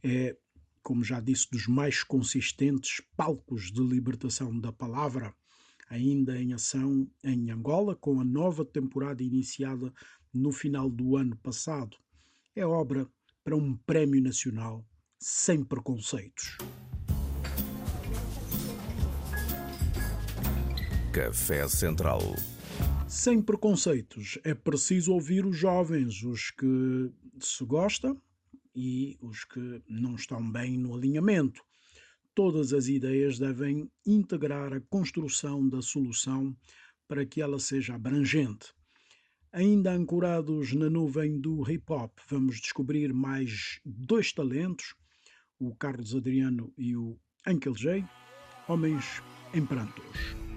é, 0.03 0.37
como 0.83 1.03
já 1.03 1.21
disse, 1.21 1.51
dos 1.51 1.67
mais 1.67 2.03
consistentes 2.03 3.03
palcos 3.17 3.73
de 3.73 3.83
libertação 3.83 4.59
da 4.59 4.73
palavra, 4.73 5.35
ainda 5.89 6.41
em 6.41 6.53
ação 6.53 7.09
em 7.25 7.51
Angola, 7.51 7.95
com 7.95 8.21
a 8.21 8.25
nova 8.25 8.65
temporada 8.65 9.23
iniciada 9.23 9.93
no 10.33 10.53
final 10.53 10.91
do 10.91 11.17
ano 11.17 11.37
passado. 11.37 11.97
É 12.55 12.67
obra 12.67 13.09
para 13.43 13.57
um 13.57 13.77
prémio 13.77 14.21
nacional 14.21 14.85
sem 15.19 15.65
preconceitos. 15.65 16.59
Café 21.13 21.67
Central. 21.67 22.21
Sem 23.09 23.41
preconceitos, 23.41 24.39
é 24.45 24.55
preciso 24.55 25.13
ouvir 25.13 25.47
os 25.47 25.57
jovens, 25.57 26.23
os 26.23 26.51
que 26.51 27.11
se 27.41 27.65
gostam 27.65 28.21
e 28.77 29.17
os 29.21 29.45
que 29.45 29.83
não 29.89 30.15
estão 30.15 30.49
bem 30.49 30.79
no 30.79 30.95
alinhamento. 30.95 31.65
Todas 32.39 32.73
as 32.73 32.87
ideias 32.87 33.37
devem 33.37 33.91
integrar 34.07 34.73
a 34.73 34.81
construção 34.81 35.69
da 35.69 35.83
solução 35.83 36.57
para 37.09 37.27
que 37.27 37.43
ela 37.43 37.59
seja 37.59 37.97
abrangente. 37.97 38.73
Ainda 39.53 39.91
ancorados 39.91 40.73
na 40.73 40.89
nuvem 40.89 41.41
do 41.41 41.69
hip 41.69 41.93
hop, 41.93 42.17
vamos 42.31 42.61
descobrir 42.61 43.13
mais 43.13 43.81
dois 43.85 44.33
talentos, 44.33 44.95
o 45.59 45.75
Carlos 45.75 46.15
Adriano 46.15 46.73
e 46.79 46.95
o 46.95 47.19
Ankel 47.45 47.75
J, 47.75 48.09
homens 48.69 49.21
em 49.53 49.67
prantos. 49.67 50.48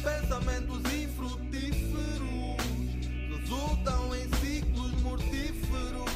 Pensamentos 0.00 0.78
infrutíferos 0.92 2.56
resultam 3.28 4.14
em 4.14 4.28
ciclos 4.36 4.92
mortíferos? 5.02 6.10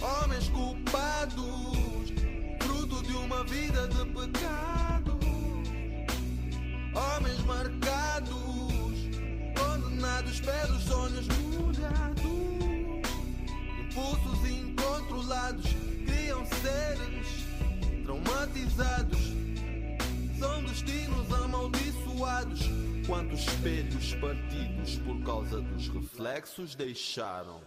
Homens 0.00 0.48
culpados, 0.48 2.12
fruto 2.60 3.02
de 3.02 3.12
uma 3.12 3.44
vida 3.44 3.88
de 3.88 4.04
pecado. 4.06 5.18
Homens 6.94 7.44
marcados, 7.44 8.30
condenados 9.58 10.40
pelos 10.40 10.82
sonhos 10.84 11.28
molhados. 11.28 12.26
Impulsos 13.80 14.50
incontrolados 14.50 15.66
criam 16.06 16.44
seres 16.46 17.46
traumatizados. 18.04 19.34
São 20.38 20.62
destinos 20.64 21.32
amaldiçoados. 21.32 22.75
Quantos 23.06 23.46
espelhos 23.46 24.14
partidos 24.14 24.98
por 24.98 25.22
causa 25.22 25.60
dos 25.60 25.86
reflexos 25.86 26.74
deixaram? 26.74 27.60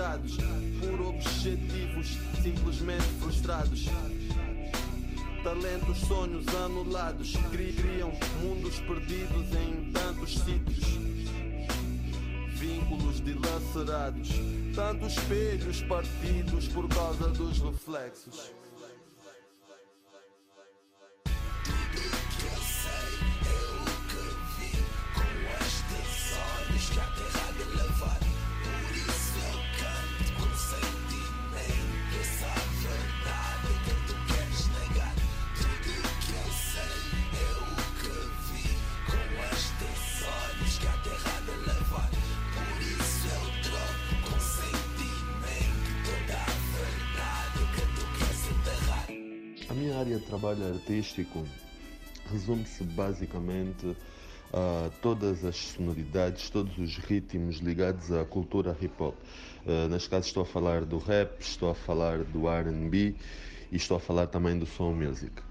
Dilacerados 0.00 0.36
por 0.80 1.00
objetivos 1.08 2.06
simplesmente 2.42 3.04
frustrados. 3.20 3.84
Talentos, 5.42 5.98
sonhos 5.98 6.46
anulados 6.48 7.32
cri- 7.50 7.74
criam 7.74 8.10
mundos 8.42 8.78
perdidos 8.80 9.46
em 9.54 9.92
tantos 9.92 10.38
sítios. 10.38 10.98
Vínculos 12.58 13.20
dilacerados, 13.24 14.28
tantos 14.74 15.12
espelhos 15.16 15.82
partidos 15.82 16.68
por 16.68 16.88
causa 16.88 17.28
dos 17.28 17.58
reflexos. 17.58 18.52
Trabalho 50.20 50.66
artístico 50.66 51.44
resume-se 52.30 52.84
basicamente 52.84 53.96
a 54.52 54.90
todas 55.00 55.44
as 55.44 55.56
sonoridades, 55.56 56.50
todos 56.50 56.76
os 56.78 56.96
ritmos 56.98 57.58
ligados 57.58 58.10
à 58.12 58.24
cultura 58.24 58.76
hip 58.80 58.94
hop. 59.00 59.14
Uh, 59.64 59.88
neste 59.88 60.08
caso 60.08 60.26
estou 60.26 60.42
a 60.42 60.46
falar 60.46 60.84
do 60.84 60.98
rap, 60.98 61.40
estou 61.40 61.70
a 61.70 61.74
falar 61.74 62.18
do 62.18 62.48
R&B 62.48 63.14
e 63.70 63.76
estou 63.76 63.96
a 63.96 64.00
falar 64.00 64.26
também 64.26 64.58
do 64.58 64.66
soul 64.66 64.94
music. 64.94 65.42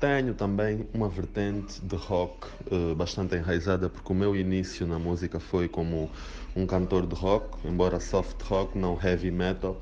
Tenho 0.00 0.34
também 0.34 0.86
uma 0.92 1.08
vertente 1.08 1.80
de 1.80 1.96
rock 1.96 2.48
uh, 2.70 2.94
bastante 2.94 3.34
enraizada, 3.34 3.88
porque 3.88 4.12
o 4.12 4.14
meu 4.14 4.36
início 4.36 4.86
na 4.86 4.98
música 4.98 5.40
foi 5.40 5.68
como 5.68 6.10
um 6.54 6.66
cantor 6.66 7.06
de 7.06 7.14
rock, 7.14 7.66
embora 7.66 7.98
soft 8.00 8.40
rock, 8.42 8.76
não 8.78 8.98
heavy 9.02 9.30
metal. 9.30 9.80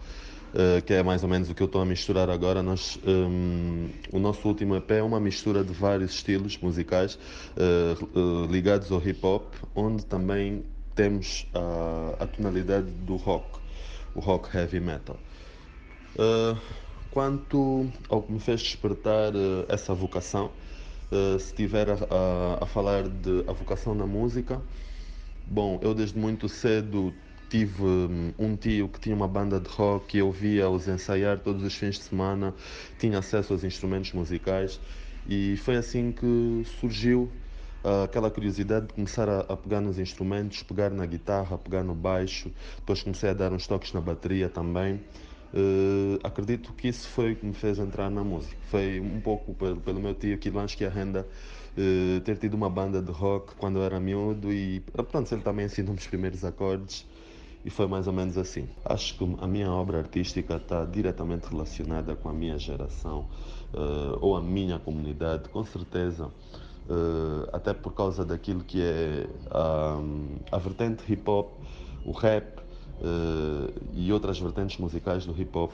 Uh, 0.55 0.81
que 0.83 0.95
é 0.95 1.03
mais 1.03 1.21
ou 1.25 1.29
menos 1.29 1.51
o 1.51 1.55
que 1.55 1.61
eu 1.61 1.67
estou 1.67 1.81
a 1.81 1.85
misturar 1.85 2.31
agora. 2.31 2.63
Nós, 2.63 2.97
um, 3.05 3.89
o 4.13 4.21
nosso 4.21 4.47
último 4.47 4.77
EP 4.77 4.89
é 4.93 5.03
uma 5.03 5.19
mistura 5.19 5.65
de 5.65 5.73
vários 5.73 6.15
estilos 6.15 6.57
musicais 6.59 7.19
uh, 7.57 8.05
uh, 8.17 8.47
ligados 8.47 8.93
ao 8.93 9.05
hip 9.05 9.19
hop, 9.27 9.53
onde 9.75 10.07
também 10.07 10.65
temos 10.95 11.45
a, 11.53 12.23
a 12.23 12.27
tonalidade 12.29 12.89
do 12.89 13.17
rock, 13.17 13.59
o 14.15 14.21
rock 14.21 14.57
heavy 14.57 14.79
metal. 14.79 15.19
quanto 17.11 17.91
ao 18.09 18.23
que 18.23 18.33
me 18.33 18.39
fez 18.39 18.63
despertar 18.63 19.33
essa 19.69 19.93
vocação, 19.93 20.53
se 21.11 21.47
estiver 21.47 21.91
a, 21.91 21.95
a, 21.95 22.59
a 22.63 22.67
falar 22.67 23.09
de 23.09 23.43
a 23.49 23.53
vocação 23.53 23.93
na 23.93 24.07
música, 24.07 24.63
bom, 25.49 25.81
eu 25.83 25.93
desde 25.95 26.17
muito 26.17 26.49
cedo 26.49 27.13
tive 27.55 28.35
um 28.37 28.57
tio 28.57 28.89
que 28.89 28.99
tinha 28.99 29.15
uma 29.15 29.29
banda 29.29 29.61
de 29.61 29.69
rock 29.69 30.17
e 30.17 30.19
eu 30.19 30.33
via-os 30.33 30.89
ensaiar 30.89 31.39
todos 31.39 31.63
os 31.63 31.73
fins 31.73 31.95
de 31.95 32.03
semana, 32.03 32.53
tinha 32.99 33.17
acesso 33.17 33.53
aos 33.53 33.63
instrumentos 33.63 34.13
musicais 34.13 34.81
e 35.29 35.57
foi 35.59 35.77
assim 35.77 36.11
que 36.11 36.67
surgiu 36.81 37.31
uh, 37.85 38.03
aquela 38.03 38.29
curiosidade 38.29 38.89
de 38.89 38.95
começar 38.95 39.29
a, 39.29 39.41
a, 39.43 39.57
pegar 39.57 39.81
nos 39.81 40.01
instrumentos, 40.01 40.65
pegar 40.65 40.91
na 40.91 41.07
guitarra, 41.07 41.57
pegar 41.57 41.85
no 41.85 41.95
baixo, 41.95 42.51
depois 42.79 43.05
comecei 43.05 43.31
a 43.31 43.33
dar 43.35 43.53
uns 43.53 43.69
toques 43.69 43.93
na 43.93 44.01
bateria 44.01 44.49
também. 44.49 45.01
Uh, 45.55 46.19
acredito 46.25 46.73
que 46.73 46.89
isso 46.89 47.07
foi 47.07 47.35
o 47.35 47.37
que 47.37 47.47
me 47.47 47.55
fez 47.55 47.79
entrar 47.79 48.11
na 48.11 48.25
música. 48.25 48.57
Foi 48.69 48.99
um 48.99 49.21
pouco 49.21 49.55
pelo, 49.55 49.77
pelo 49.77 50.01
meu 50.01 50.13
tio 50.13 50.37
Quilanche 50.39 50.77
que 50.77 50.85
a 50.85 50.91
renda 50.91 51.25
uh, 51.79 52.21
ter 52.23 52.37
tido 52.37 52.55
uma 52.55 52.69
banda 52.69 53.01
de 53.01 53.13
rock 53.13 53.55
quando 53.55 53.79
eu 53.79 53.85
era 53.85 54.01
miúdo 54.01 54.53
e 54.53 54.81
pronto, 55.09 55.33
ele 55.33 55.43
também 55.43 55.67
ensinou 55.67 55.95
os 55.95 56.05
primeiros 56.09 56.45
acordes 56.45 57.07
e 57.65 57.71
foi 57.71 57.87
mais 57.87 58.07
ou 58.07 58.13
menos 58.13 58.37
assim. 58.37 58.69
Acho 58.85 59.17
que 59.17 59.37
a 59.41 59.47
minha 59.47 59.71
obra 59.71 59.99
artística 59.99 60.57
está 60.57 60.85
diretamente 60.85 61.49
relacionada 61.49 62.15
com 62.15 62.29
a 62.29 62.33
minha 62.33 62.59
geração 62.59 63.27
uh, 63.73 64.19
ou 64.21 64.37
a 64.37 64.43
minha 64.43 64.79
comunidade, 64.79 65.49
com 65.49 65.65
certeza. 65.65 66.27
Uh, 66.87 67.49
até 67.51 67.73
por 67.73 67.95
causa 67.95 68.27
daquilo 68.27 68.63
que 68.63 68.83
é 68.83 69.27
a, 69.51 69.99
a 70.53 70.59
vertente 70.59 71.11
hip 71.11 71.29
hop, 71.29 71.55
o 72.05 72.13
rap 72.13 72.59
uh, 72.59 73.73
e 73.95 74.13
outras 74.13 74.39
vertentes 74.39 74.77
musicais 74.77 75.25
do 75.25 75.33
hip 75.41 75.57
hop 75.57 75.73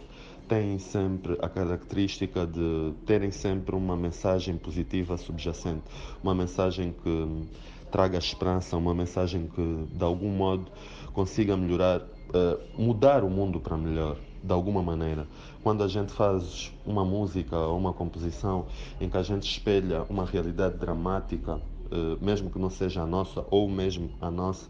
têm 0.49 0.79
sempre 0.79 1.37
a 1.43 1.49
característica 1.49 2.47
de 2.47 2.93
terem 3.07 3.33
sempre 3.33 3.75
uma 3.75 3.97
mensagem 3.97 4.57
positiva 4.57 5.17
subjacente, 5.17 5.83
uma 6.23 6.35
mensagem 6.35 6.95
que 7.03 7.49
traga 7.91 8.19
esperança, 8.19 8.77
uma 8.77 8.95
mensagem 8.95 9.49
que 9.49 9.87
de 9.93 10.05
algum 10.05 10.31
modo 10.31 10.71
consiga 11.13 11.57
melhorar, 11.57 12.01
uh, 12.01 12.81
mudar 12.81 13.25
o 13.25 13.31
mundo 13.31 13.61
para 13.61 13.77
melhor, 13.77 14.17
de 14.43 14.53
alguma 14.53 14.83
maneira. 14.83 15.27
Quando 15.63 15.83
a 15.83 15.89
gente 15.89 16.13
faz 16.13 16.73
uma 16.87 17.05
música 17.05 17.57
ou 17.57 17.79
uma 17.79 17.93
composição 17.93 18.67
em 19.01 19.09
que 19.09 19.17
a 19.17 19.23
gente 19.23 19.51
espelha 19.51 20.05
uma 20.09 20.25
realidade 20.25 20.77
dramática, 20.79 21.57
uh, 21.57 22.25
mesmo 22.25 22.51
que 22.51 22.59
não 22.59 22.71
seja 22.71 23.03
a 23.03 23.07
nossa 23.07 23.45
ou 23.51 23.69
mesmo 23.69 24.11
a 24.21 24.31
nossa, 24.31 24.69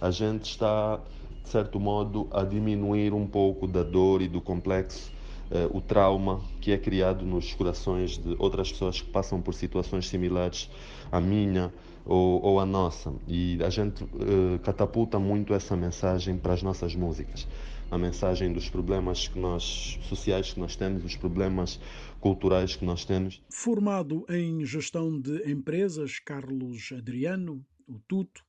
a 0.00 0.10
gente 0.10 0.50
está, 0.50 1.00
de 1.42 1.48
certo 1.48 1.80
modo, 1.80 2.28
a 2.30 2.42
diminuir 2.42 3.14
um 3.14 3.26
pouco 3.26 3.66
da 3.66 3.82
dor 3.82 4.22
e 4.22 4.28
do 4.28 4.40
complexo 4.40 5.16
Uh, 5.48 5.76
o 5.76 5.80
trauma 5.80 6.40
que 6.60 6.72
é 6.72 6.76
criado 6.76 7.24
nos 7.24 7.54
corações 7.54 8.18
de 8.18 8.34
outras 8.36 8.72
pessoas 8.72 9.00
que 9.00 9.08
passam 9.08 9.40
por 9.40 9.54
situações 9.54 10.08
similares 10.08 10.68
à 11.12 11.20
minha 11.20 11.72
ou, 12.06 12.40
ou 12.42 12.60
à 12.60 12.64
nossa. 12.64 13.12
E 13.26 13.58
a 13.62 13.68
gente 13.68 14.04
uh, 14.04 14.58
catapulta 14.62 15.18
muito 15.18 15.52
essa 15.52 15.76
mensagem 15.76 16.38
para 16.38 16.54
as 16.54 16.62
nossas 16.62 16.94
músicas. 16.94 17.46
A 17.90 17.98
mensagem 17.98 18.52
dos 18.52 18.70
problemas 18.70 19.28
que 19.28 19.38
nós, 19.38 19.98
sociais 20.02 20.52
que 20.52 20.60
nós 20.60 20.74
temos, 20.74 21.04
os 21.04 21.16
problemas 21.16 21.80
culturais 22.20 22.74
que 22.74 22.84
nós 22.84 23.04
temos. 23.04 23.42
Formado 23.50 24.24
em 24.28 24.64
gestão 24.64 25.20
de 25.20 25.50
empresas, 25.50 26.18
Carlos 26.18 26.92
Adriano, 26.96 27.64
o 27.86 27.98
Tuto, 28.08 28.44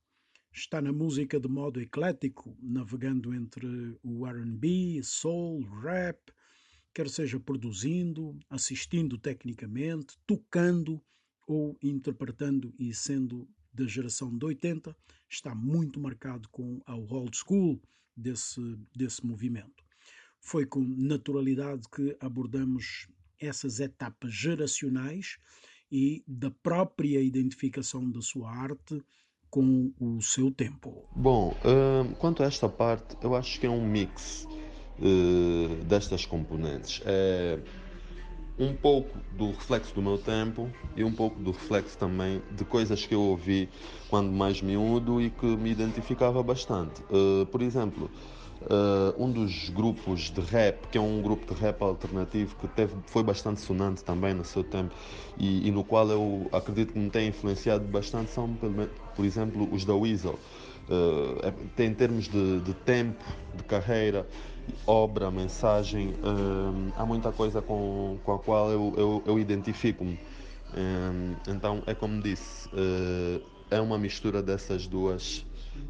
está 0.52 0.80
na 0.80 0.92
música 0.92 1.38
de 1.38 1.48
modo 1.48 1.80
eclético, 1.80 2.56
navegando 2.60 3.32
entre 3.32 3.96
o 4.02 4.26
R&B, 4.26 5.00
soul, 5.04 5.62
rap, 5.82 6.18
quer 6.92 7.08
seja 7.08 7.38
produzindo, 7.38 8.36
assistindo 8.50 9.16
tecnicamente, 9.16 10.16
tocando 10.26 11.00
ou 11.48 11.76
interpretando 11.82 12.74
e 12.78 12.92
sendo 12.92 13.48
da 13.72 13.86
geração 13.86 14.36
de 14.36 14.44
80, 14.44 14.94
está 15.28 15.54
muito 15.54 15.98
marcado 15.98 16.46
com 16.50 16.80
a 16.84 16.94
old 16.94 17.34
school 17.34 17.80
desse, 18.14 18.60
desse 18.94 19.26
movimento. 19.26 19.82
Foi 20.38 20.66
com 20.66 20.80
naturalidade 20.80 21.88
que 21.88 22.14
abordamos 22.20 23.08
essas 23.40 23.80
etapas 23.80 24.32
geracionais 24.32 25.38
e 25.90 26.22
da 26.26 26.50
própria 26.50 27.22
identificação 27.22 28.10
da 28.10 28.20
sua 28.20 28.50
arte 28.50 29.02
com 29.48 29.90
o 29.98 30.20
seu 30.20 30.50
tempo. 30.50 31.08
Bom, 31.16 31.56
uh, 31.64 32.14
quanto 32.16 32.42
a 32.42 32.46
esta 32.46 32.68
parte, 32.68 33.16
eu 33.22 33.34
acho 33.34 33.58
que 33.58 33.66
é 33.66 33.70
um 33.70 33.86
mix 33.86 34.46
uh, 34.98 35.84
destas 35.84 36.26
componentes. 36.26 37.00
É 37.06 37.58
um 38.58 38.74
pouco 38.74 39.16
do 39.30 39.52
reflexo 39.52 39.94
do 39.94 40.02
meu 40.02 40.18
tempo 40.18 40.68
e 40.96 41.04
um 41.04 41.12
pouco 41.12 41.40
do 41.40 41.52
reflexo 41.52 41.96
também 41.96 42.42
de 42.50 42.64
coisas 42.64 43.06
que 43.06 43.14
eu 43.14 43.20
ouvi 43.20 43.68
quando 44.08 44.32
mais 44.32 44.60
miúdo 44.60 45.20
e 45.20 45.30
que 45.30 45.46
me 45.46 45.70
identificava 45.70 46.42
bastante. 46.42 47.00
Uh, 47.04 47.46
por 47.46 47.62
exemplo, 47.62 48.10
uh, 48.62 49.22
um 49.22 49.30
dos 49.30 49.68
grupos 49.68 50.30
de 50.30 50.40
rap, 50.40 50.88
que 50.88 50.98
é 50.98 51.00
um 51.00 51.22
grupo 51.22 51.54
de 51.54 51.60
rap 51.60 51.80
alternativo 51.82 52.56
que 52.56 52.66
teve, 52.66 52.94
foi 53.06 53.22
bastante 53.22 53.60
sonante 53.60 54.02
também 54.02 54.34
no 54.34 54.44
seu 54.44 54.64
tempo 54.64 54.92
e, 55.38 55.68
e 55.68 55.70
no 55.70 55.84
qual 55.84 56.08
eu 56.08 56.48
acredito 56.52 56.92
que 56.92 56.98
me 56.98 57.10
tem 57.10 57.28
influenciado 57.28 57.84
bastante, 57.84 58.30
são, 58.30 58.52
por 59.14 59.24
exemplo, 59.24 59.68
os 59.72 59.84
da 59.84 59.94
Weasel. 59.94 60.38
Uh, 60.88 61.82
em 61.82 61.92
termos 61.92 62.28
de, 62.28 62.60
de 62.60 62.72
tempo, 62.72 63.22
de 63.54 63.62
carreira, 63.62 64.26
obra, 64.86 65.30
mensagem, 65.30 66.14
hum, 66.22 66.90
há 66.96 67.04
muita 67.04 67.32
coisa 67.32 67.60
com, 67.60 68.18
com 68.24 68.34
a 68.34 68.38
qual 68.38 68.70
eu, 68.70 68.94
eu, 68.96 69.22
eu 69.26 69.38
identifico-me. 69.38 70.18
Hum, 70.76 71.36
então 71.46 71.82
é 71.86 71.94
como 71.94 72.20
disse, 72.22 72.68
uh, 72.68 73.42
é 73.70 73.80
uma 73.80 73.98
mistura 73.98 74.42
dessas 74.42 74.86
duas, 74.86 75.44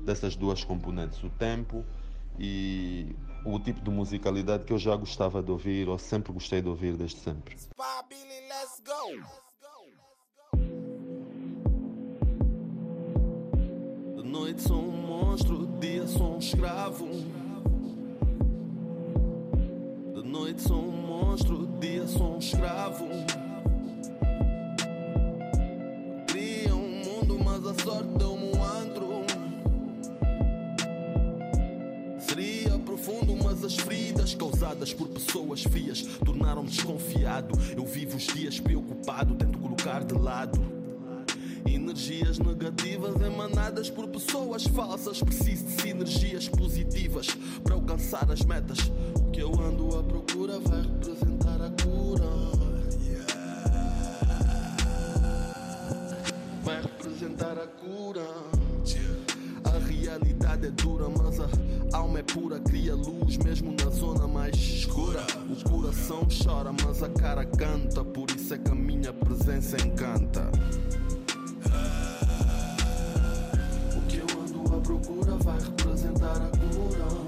dessas 0.05 0.37
duas 0.37 0.65
componentes, 0.65 1.23
o 1.23 1.31
tempo 1.31 1.85
e 2.39 3.15
o 3.45 3.59
tipo 3.59 3.81
de 3.81 3.91
musicalidade 3.91 4.65
que 4.65 4.73
eu 4.73 4.79
já 4.79 4.95
gostava 4.95 5.43
de 5.43 5.51
ouvir 5.51 5.89
ou 5.89 5.99
sempre 5.99 6.33
gostei 6.33 6.63
de 6.63 6.69
ouvir 6.69 6.97
desde 6.97 7.19
sempre. 7.21 7.57
Noite 14.29 14.61
sou 14.61 14.77
um 14.77 15.07
monstro, 15.07 15.67
dia 15.81 16.07
sou 16.07 16.35
um 16.35 16.39
escravo. 16.39 17.09
Noite 20.59 20.63
sou 20.63 20.89
um 20.89 21.07
monstro, 21.07 21.69
dia 21.81 22.07
sou 22.07 22.35
um 22.35 22.39
escravo. 22.39 23.07
Cria 26.27 26.75
um 26.75 27.05
mundo, 27.05 27.39
mas 27.45 27.65
a 27.67 27.75
sorte 27.83 28.09
deu-me 28.19 28.57
um 28.57 28.65
antro. 28.65 29.09
Seria 32.19 32.79
profundo, 32.79 33.37
mas 33.43 33.65
as 33.65 33.77
feridas 33.77 34.35
causadas 34.35 34.93
por 34.93 35.09
pessoas 35.09 35.63
frias 35.63 36.03
tornaram-me 36.25 36.69
desconfiado. 36.69 37.59
Eu 37.77 37.87
vivo 37.87 38.17
os 38.17 38.27
dias 38.27 38.59
preocupado, 38.59 39.35
tento 39.35 39.59
colocar 39.59 40.05
de 40.05 40.15
lado. 40.15 40.79
Energias 41.67 42.39
negativas 42.39 43.21
emanadas 43.21 43.91
por 43.91 44.09
pessoas 44.09 44.65
falsas. 44.65 45.23
Preciso 45.23 45.65
de 45.65 45.83
sinergias 45.83 46.49
positivas 46.49 47.29
para 47.63 47.75
alcançar 47.75 48.31
as 48.31 48.43
metas. 48.45 48.79
Que 49.33 49.41
eu 49.43 49.53
ando 49.61 49.97
à 49.97 50.03
vai 50.57 50.81
representar 50.81 51.61
a 51.61 51.71
cura. 51.83 52.25
Vai 56.65 56.83
representar 56.83 57.59
a 57.59 57.67
cura. 57.67 58.27
A 59.65 59.79
realidade 59.79 60.67
é 60.67 60.71
dura, 60.71 61.09
mas 61.11 61.39
a 61.39 61.97
alma 61.97 62.21
é 62.21 62.23
pura. 62.23 62.59
Cria 62.61 62.95
luz 62.95 63.37
mesmo 63.39 63.73
na 63.73 63.91
zona 63.91 64.27
mais 64.27 64.55
escura. 64.55 65.21
O 65.51 65.69
coração 65.69 66.27
chora, 66.31 66.73
mas 66.73 67.03
a 67.03 67.09
cara 67.11 67.45
canta. 67.45 68.03
Por 68.03 68.31
isso 68.31 68.55
é 68.55 68.59
que 68.59 68.71
a 68.71 68.75
minha 68.75 69.13
presença 69.13 69.77
encanta. 69.77 70.51
O 73.97 74.01
que 74.09 74.19
eu 74.19 74.41
ando 74.41 74.75
à 74.75 74.81
procura 74.81 75.33
vai 75.37 75.59
representar 75.61 76.37
a 76.37 76.49
cura. 76.49 77.28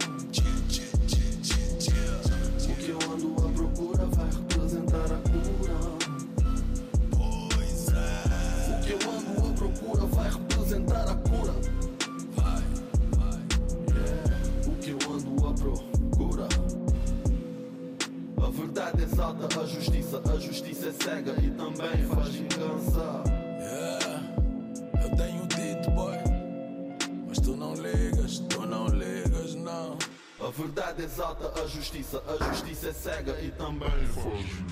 Cega 33.00 33.34
e 33.40 33.50
também 33.52 33.88
faz. 34.08 34.69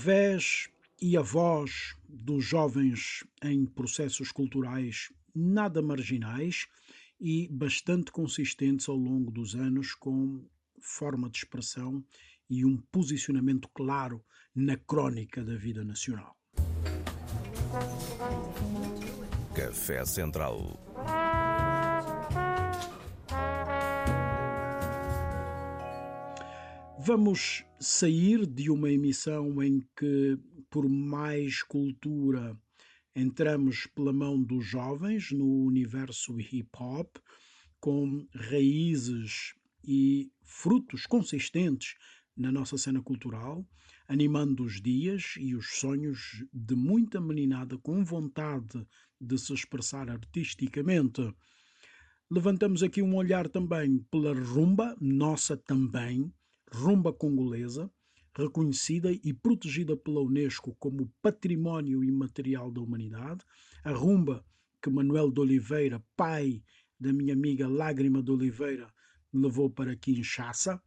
A 0.00 0.02
vez 0.02 0.70
e 0.98 1.14
a 1.14 1.20
voz 1.20 1.94
dos 2.08 2.42
jovens 2.42 3.22
em 3.44 3.66
processos 3.66 4.32
culturais 4.32 5.12
nada 5.34 5.82
marginais 5.82 6.66
e 7.20 7.46
bastante 7.48 8.10
consistentes 8.10 8.88
ao 8.88 8.96
longo 8.96 9.30
dos 9.30 9.54
anos, 9.54 9.94
com 9.94 10.42
forma 10.80 11.28
de 11.28 11.36
expressão 11.36 12.02
e 12.48 12.64
um 12.64 12.78
posicionamento 12.78 13.68
claro 13.74 14.24
na 14.54 14.74
crónica 14.74 15.44
da 15.44 15.54
vida 15.54 15.84
nacional. 15.84 16.34
Café 19.54 20.06
Central. 20.06 20.80
Vamos 26.98 27.66
sair 27.80 28.46
de 28.46 28.70
uma 28.70 28.90
emissão 28.90 29.62
em 29.62 29.80
que, 29.96 30.38
por 30.68 30.86
mais 30.86 31.62
cultura, 31.62 32.54
entramos 33.16 33.86
pela 33.86 34.12
mão 34.12 34.40
dos 34.42 34.66
jovens 34.66 35.32
no 35.32 35.64
universo 35.64 36.38
hip 36.38 36.68
hop, 36.78 37.16
com 37.80 38.28
raízes 38.34 39.54
e 39.82 40.30
frutos 40.42 41.06
consistentes 41.06 41.94
na 42.36 42.52
nossa 42.52 42.76
cena 42.76 43.00
cultural, 43.02 43.66
animando 44.06 44.62
os 44.62 44.80
dias 44.82 45.34
e 45.38 45.54
os 45.54 45.78
sonhos 45.78 46.44
de 46.52 46.74
muita 46.74 47.18
meninada 47.18 47.78
com 47.78 48.04
vontade 48.04 48.86
de 49.18 49.38
se 49.38 49.54
expressar 49.54 50.10
artisticamente. 50.10 51.34
Levantamos 52.30 52.82
aqui 52.82 53.00
um 53.00 53.16
olhar 53.16 53.48
também 53.48 53.98
pela 54.10 54.34
rumba, 54.34 54.94
nossa 55.00 55.56
também, 55.56 56.30
rumba 56.72 57.12
congolesa, 57.12 57.90
reconhecida 58.36 59.10
e 59.12 59.32
protegida 59.32 59.96
pela 59.96 60.20
Unesco 60.20 60.74
como 60.78 61.12
Património 61.20 62.04
Imaterial 62.04 62.70
da 62.70 62.80
Humanidade, 62.80 63.44
a 63.84 63.92
rumba 63.92 64.44
que 64.80 64.88
Manuel 64.88 65.30
de 65.30 65.40
Oliveira, 65.40 66.02
pai 66.16 66.62
da 66.98 67.12
minha 67.12 67.34
amiga 67.34 67.68
Lágrima 67.68 68.22
de 68.22 68.30
Oliveira, 68.30 68.92
levou 69.32 69.68
para 69.68 69.96
Kinshasa. 69.96 70.80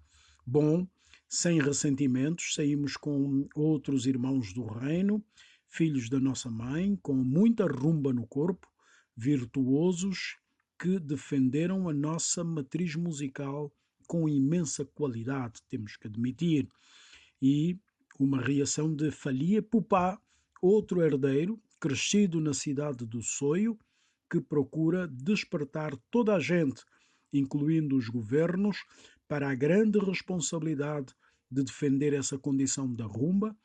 Bom, 0.46 0.88
sem 1.28 1.62
ressentimentos, 1.62 2.54
saímos 2.54 2.96
com 2.96 3.48
outros 3.56 4.06
irmãos 4.06 4.54
do 4.54 4.66
reino, 4.66 5.24
filhos 5.68 6.10
da 6.10 6.20
nossa 6.20 6.50
mãe, 6.50 6.96
com 7.02 7.14
muita 7.14 7.66
rumba 7.66 8.14
no 8.14 8.26
corpo, 8.28 8.68
virtuosos 9.16 10.38
que 10.80 11.00
defenderam 11.00 11.88
a 11.90 11.94
nossa 11.94 12.44
matriz 12.44 12.96
musical 12.96 13.74
com 14.14 14.30
imensa 14.30 14.86
qualidade, 14.86 15.60
temos 15.68 15.98
que 15.98 16.06
admitir. 16.06 16.70
E 17.42 17.80
uma 18.20 18.40
reação 18.40 18.96
de 18.96 19.10
Falia 19.10 19.60
Pupá, 19.60 20.22
outro 20.62 21.02
herdeiro, 21.02 21.60
crescido 21.80 22.40
na 22.40 22.54
cidade 22.54 23.08
do 23.08 23.24
Soio, 23.24 23.76
que 24.30 24.40
procura 24.40 25.08
despertar 25.08 25.98
toda 26.12 26.36
a 26.36 26.40
gente, 26.40 26.84
incluindo 27.34 27.98
os 27.98 28.08
governos, 28.08 28.78
para 29.28 29.50
a 29.50 29.56
grande 29.56 29.98
responsabilidade 29.98 31.12
de 31.50 31.64
defender 31.64 32.14
essa 32.14 32.38
condição 32.38 32.94
da 32.94 33.06
rumba 33.06 33.58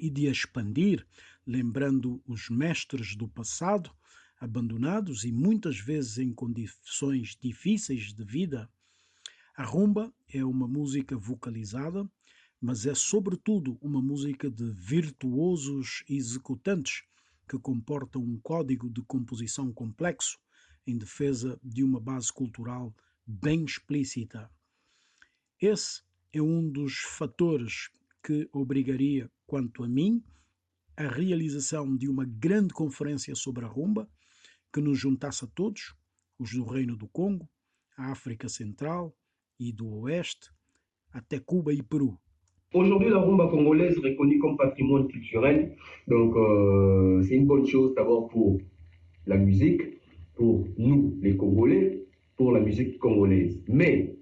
e 0.00 0.08
de 0.08 0.28
a 0.28 0.30
expandir, 0.30 1.06
lembrando 1.46 2.22
os 2.26 2.48
mestres 2.48 3.14
do 3.14 3.28
passado, 3.28 3.90
abandonados 4.40 5.24
e 5.24 5.30
muitas 5.30 5.78
vezes 5.78 6.16
em 6.16 6.32
condições 6.32 7.36
difíceis 7.38 8.14
de 8.14 8.24
vida. 8.24 8.66
A 9.58 9.64
rumba 9.64 10.14
é 10.32 10.44
uma 10.44 10.68
música 10.68 11.18
vocalizada, 11.18 12.08
mas 12.60 12.86
é 12.86 12.94
sobretudo 12.94 13.76
uma 13.80 14.00
música 14.00 14.48
de 14.48 14.70
virtuosos 14.70 16.04
executantes 16.08 17.02
que 17.48 17.58
comporta 17.58 18.20
um 18.20 18.38
código 18.38 18.88
de 18.88 19.02
composição 19.02 19.72
complexo 19.72 20.38
em 20.86 20.96
defesa 20.96 21.58
de 21.60 21.82
uma 21.82 21.98
base 21.98 22.32
cultural 22.32 22.94
bem 23.26 23.64
explícita. 23.64 24.48
Esse 25.60 26.02
é 26.32 26.40
um 26.40 26.70
dos 26.70 26.98
fatores 26.98 27.90
que 28.22 28.48
obrigaria, 28.52 29.28
quanto 29.44 29.82
a 29.82 29.88
mim, 29.88 30.22
a 30.96 31.08
realização 31.08 31.96
de 31.96 32.08
uma 32.08 32.24
grande 32.24 32.72
conferência 32.72 33.34
sobre 33.34 33.64
a 33.64 33.68
rumba 33.68 34.08
que 34.72 34.80
nos 34.80 35.00
juntasse 35.00 35.44
a 35.44 35.48
todos, 35.48 35.96
os 36.38 36.52
do 36.52 36.64
Reino 36.64 36.96
do 36.96 37.08
Congo, 37.08 37.50
a 37.96 38.12
África 38.12 38.48
Central 38.48 39.12
e 39.60 39.72
do 39.72 40.02
Oeste, 40.02 40.50
até 41.12 41.40
Cuba 41.40 41.72
e 41.72 41.82
Peru. 41.82 42.16
Aujourd'hui, 42.74 43.08
la 43.08 43.18
rumba 43.18 43.48
congolaise 43.48 43.96
est 43.96 44.10
reconnue 44.10 44.38
comme 44.38 44.56
patrimoine 44.56 45.08
culturel. 45.08 45.74
Donc, 46.06 46.36
euh, 46.36 47.22
c'est 47.22 47.34
une 47.34 47.46
bonne 47.46 47.66
chose 47.66 47.94
d'abord 47.94 48.28
pour 48.28 48.60
la 49.26 49.38
musique, 49.38 49.82
pour 50.34 50.66
nous, 50.76 51.16
les 51.22 51.36
Congolais, 51.36 52.04
pour 52.36 52.52
la 52.52 52.60
musique 52.60 52.98
congolaise. 52.98 53.58
Mais, 53.68 54.14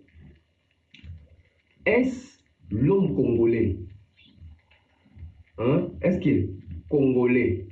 est-ce 1.85 2.39
l'homme 2.71 3.15
congolais 3.15 3.79
hein? 5.59 5.89
Est-ce 6.01 6.19
qu'il 6.21 6.33
est 6.37 6.51
congolais 6.89 7.67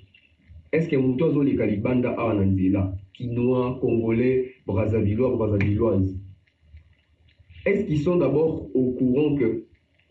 Est-ce 0.73 0.89
que 0.89 0.97
Moutozo 0.97 1.43
les 1.43 1.57
Kalibanda 1.57 2.11
a 2.19 2.35
Nandila 2.35 2.95
Quinois, 3.13 3.79
congolais, 3.81 4.55
brassavillois, 4.67 5.37
brassavilloises 5.37 6.17
Est-ce 7.67 7.85
qu'ils 7.87 8.01
sont 8.01 8.17
d'abord 8.17 8.69
au 8.75 8.93
courant 8.93 9.37
que 9.37 9.65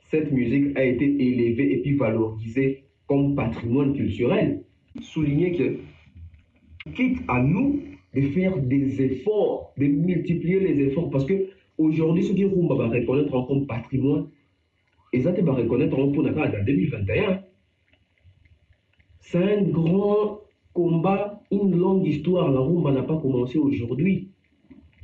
cette 0.10 0.32
musique 0.32 0.78
a 0.78 0.84
été 0.84 1.06
élevée 1.06 1.74
et 1.74 1.82
puis 1.82 1.96
valorisée 1.96 2.84
comme 3.08 3.36
patrimoine 3.36 3.94
culturel? 3.94 4.64
Souligner 5.02 5.54
que, 5.54 6.92
quitte 6.92 7.20
à 7.28 7.42
nous 7.42 7.82
de 8.14 8.22
faire 8.30 8.58
des 8.58 9.02
efforts, 9.02 9.74
de 9.78 9.86
multiplier 9.86 10.60
les 10.60 10.88
efforts, 10.88 11.10
parce 11.10 11.26
que 11.26 11.48
aujourd'hui, 11.78 12.24
ce 12.24 12.34
qui 12.34 12.46
Rumba 12.46 12.76
va 12.76 12.88
reconnaître 12.88 13.46
comme 13.48 13.66
patrimoine, 13.66 14.28
et 15.14 15.22
ça 15.22 15.32
va 15.32 15.54
reconnaître 15.54 15.98
en 15.98 16.08
2021. 16.08 17.44
C'est 19.20 19.38
un 19.38 19.62
grand 19.64 20.42
combat, 20.74 21.42
une 21.52 21.78
longue 21.78 22.06
histoire. 22.08 22.52
La 22.52 22.60
rumba 22.60 22.92
n'a 22.92 23.04
pas 23.04 23.18
commencé 23.18 23.58
aujourd'hui. 23.58 24.30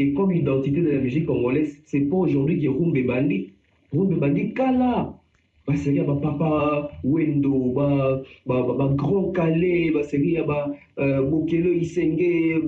Et 0.01 0.13
comme 0.13 0.31
identité 0.31 0.81
de 0.81 0.91
la 0.91 0.99
musique 1.01 1.25
congolaise, 1.25 1.77
c'est 1.85 1.99
pas 2.09 2.15
aujourd'hui 2.15 2.61
que 2.61 2.69
rumba 2.69 2.99
est 2.99 3.03
bandit 3.03 3.51
rumbe 3.91 4.19
bandi 4.19 4.53
kala 4.53 5.13
baseri 5.67 5.97
ya 5.97 6.03
bapapa 6.03 6.89
wendo 7.03 7.73
bagrand 8.45 9.31
calais 9.33 9.91
baseri 9.91 10.33
ya 10.33 10.43
bokelo 11.29 11.73
isenge 11.73 12.61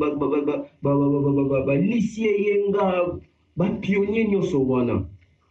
balisi 1.65 2.25
eyenga 2.25 3.17
bapionnier 3.55 4.27
nyonso 4.27 4.59
wana 4.67 5.05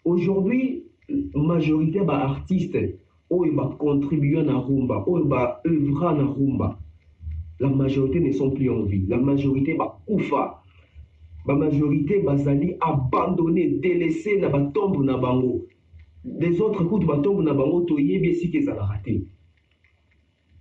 aujourd'hui 0.05 0.83
majorité 1.35 1.99
ya 1.99 2.05
baartiste 2.05 2.99
oyo 3.31 3.53
bacontribue 3.53 4.43
na 4.43 4.59
rumba 4.59 5.05
oyo 5.07 5.25
baœuvra 5.25 6.15
na 6.15 6.25
rumba 6.25 6.79
la 7.61 7.69
majorité 7.69 8.21
ne 8.21 8.33
sont 8.33 8.51
plus 8.51 8.71
en 8.71 8.83
vie 8.83 9.05
la 9.09 9.17
majorité 9.19 9.75
bakufa 9.75 10.60
bamajorité 11.47 12.21
bazali 12.21 12.77
abandonné 12.81 13.69
délaissé 13.69 14.39
na 14.39 14.49
batombe 14.49 15.05
na 15.05 15.17
bango. 15.17 15.67
Les 16.25 16.61
autres 16.61 16.85
kutu 16.85 17.07
batombe 17.07 17.43
na 17.45 17.55
bango 17.55 17.81
toyebi 17.83 18.29
esika 18.29 18.59
ezalaka 18.59 18.99
te 19.05 19.11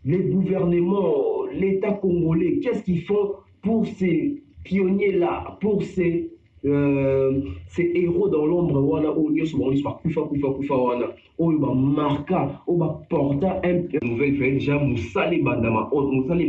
les 0.05 0.23
gouvernements 0.29 1.45
l'état 1.53 1.91
congolais 1.93 2.59
qu'est-ce 2.59 2.83
qu'ils 2.83 3.01
font 3.01 3.33
pour 3.61 3.85
ces 3.85 4.41
pionniers 4.63 5.11
là 5.11 5.57
pour 5.59 5.83
ces 5.83 6.31
euh, 6.65 7.41
ces 7.67 7.91
héros 7.95 8.27
dans 8.27 8.45
l'ombre 8.45 8.81
wana? 8.81 9.09
Oyo 9.11 9.31
nyonso 9.31 9.57
bango 9.57 9.71
nyonso 9.71 9.83
bakufa 9.89 10.21
kufa 10.23 10.49
kufa 10.53 10.75
wana. 10.75 11.05
Oyo 11.37 11.59
bamarka 11.59 12.61
oyo 12.67 12.77
baporta 12.77 13.61
nouvelle 14.03 14.37
déjà 14.39 14.77
mosala 14.77 15.33
ebandama 15.33 15.89
mosala 15.91 16.43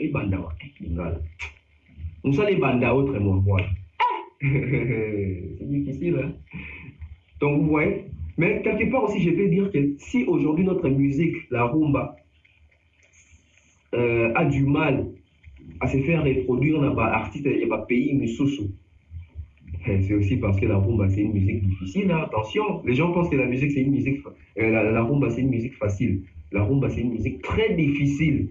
ebandama 0.00 0.48
lingala 2.24 2.50
mosala 2.50 2.50
ebanda 2.50 2.94
autrement 2.94 3.36
voilà. 3.38 3.66
C'est 4.42 5.68
difficile 5.68 6.16
hein? 6.22 6.32
donc 7.40 7.62
vous 7.62 7.68
voyez 7.68 8.04
mais 8.38 8.62
quelque 8.62 8.90
part 8.90 9.04
aussi 9.04 9.20
je 9.20 9.30
vais 9.30 9.48
dire 9.48 9.70
que 9.70 9.94
si 9.98 10.24
aujourd'hui 10.24 10.64
notre 10.64 10.88
musique 10.88 11.36
la 11.50 11.64
rumba 11.64 12.16
euh, 13.94 14.32
a 14.34 14.44
du 14.44 14.64
mal 14.64 15.06
à 15.80 15.86
se 15.86 15.98
faire 15.98 16.24
reproduire 16.24 16.80
dans 16.80 16.96
artiste 16.98 17.46
et 17.46 17.68
pays 17.88 18.14
misusu 18.14 18.70
c'est 19.84 20.14
aussi 20.14 20.36
parce 20.36 20.60
que 20.60 20.66
la 20.66 20.76
rumba 20.76 21.08
c'est 21.08 21.22
une 21.22 21.32
musique 21.32 21.66
difficile 21.66 22.10
hein? 22.10 22.22
attention. 22.24 22.82
Les 22.84 22.94
gens 22.94 23.12
pensent 23.12 23.30
que 23.30 23.36
la 23.36 23.46
musique 23.46 23.72
c'est 23.72 23.82
une 23.82 23.90
musique 23.90 24.20
euh, 24.58 24.70
la, 24.70 24.84
la 24.84 25.02
rumba 25.02 25.30
c'est 25.30 25.40
une 25.40 25.50
musique 25.50 25.74
facile. 25.74 26.22
La 26.52 26.62
rumba 26.62 26.88
c'est 26.88 27.00
une 27.00 27.12
musique 27.12 27.42
très 27.42 27.74
difficile. 27.74 28.50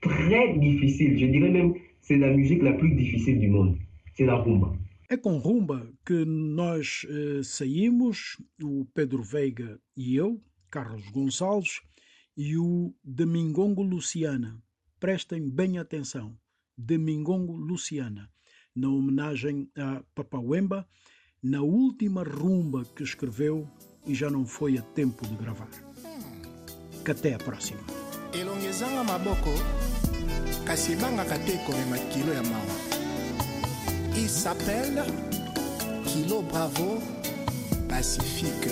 Très 0.00 0.54
difficile. 0.56 1.18
Je 1.18 1.26
dirais 1.26 1.50
même 1.50 1.74
c'est 2.02 2.16
la 2.16 2.32
musique 2.32 2.62
la 2.62 2.72
plus 2.72 2.94
difficile 2.94 3.38
du 3.40 3.48
monde. 3.48 3.78
C'est 4.16 4.26
la 4.26 4.34
rumba. 4.34 4.76
É 5.08 5.16
com 5.16 5.38
rumba 5.38 5.88
que 6.04 6.24
nós 6.24 7.04
eh, 7.08 7.42
saímos, 7.42 8.36
o 8.62 8.86
Pedro 8.94 9.24
Veiga 9.24 9.80
e 9.96 10.14
eu, 10.14 10.40
Carlos 10.70 11.08
Gonçalves, 11.10 11.80
e 12.36 12.56
o 12.56 12.94
Domingongo 13.02 13.82
Luciana. 13.82 14.62
Prestem 15.00 15.50
bem 15.50 15.78
atenção. 15.78 16.36
Domingongo 16.78 17.56
Luciana, 17.56 18.30
na 18.74 18.88
homenagem 18.88 19.68
a 19.76 20.02
Papauemba, 20.14 20.86
na 21.42 21.60
última 21.60 22.22
rumba 22.22 22.84
que 22.94 23.02
escreveu 23.02 23.68
e 24.06 24.14
já 24.14 24.30
não 24.30 24.46
foi 24.46 24.78
a 24.78 24.82
tempo 24.82 25.26
de 25.26 25.34
gravar. 25.34 25.70
Que 27.04 27.10
até 27.10 27.34
a 27.34 27.38
próxima. 27.38 27.80
Kasi 30.70 30.92
ebangaka 30.92 31.34
te 31.42 31.58
komema 31.66 31.98
kilo 32.14 32.30
ya 32.30 32.42
mawa. 32.42 32.76
Il 34.14 34.28
s'appelle 34.28 35.02
kilo 36.06 36.42
bravo 36.42 37.02
pacifique 37.88 38.70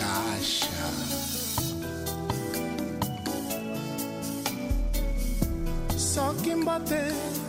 kasha 0.00 0.88
soki 5.96 6.54
mbote 6.54 7.02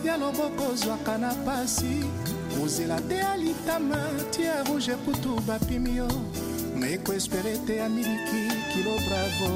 ya 0.04 0.16
loboko 0.16 0.72
ozwaka 0.72 1.18
na 1.18 1.34
pasi 1.46 2.04
kozela 2.52 3.00
te 3.08 3.14
ya 3.14 3.36
litama 3.36 3.96
tia 4.30 4.64
rouge 4.64 4.94
kutu 5.04 5.40
bapimi 5.46 5.96
yo. 5.96 6.08
Naekoespere 6.76 7.56
te 7.66 7.76
ya 7.76 7.88
miliki 7.88 8.52
kilo 8.72 8.98
bravo 9.08 9.48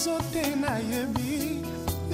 sizo 0.00 0.18
te 0.32 0.56
nayebi. 0.56 1.62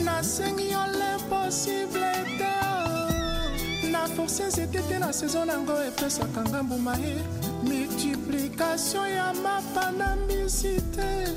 Nasengi 0.05 0.71
yo 0.71 0.83
l'imposible 0.99 2.13
te. 2.39 3.91
Na 3.91 4.07
force 4.07 4.47
nzete 4.47 4.81
te 4.89 4.99
na 4.99 5.13
saison 5.13 5.47
nango 5.47 5.83
epesaka 5.83 6.43
nga 6.49 6.63
mbuma 6.63 6.97
ye. 6.97 7.23
Multiplication 7.63 9.09
ya 9.09 9.33
mapa 9.43 9.93
na 9.93 10.17
mbisi 10.17 10.81
te. 10.95 11.29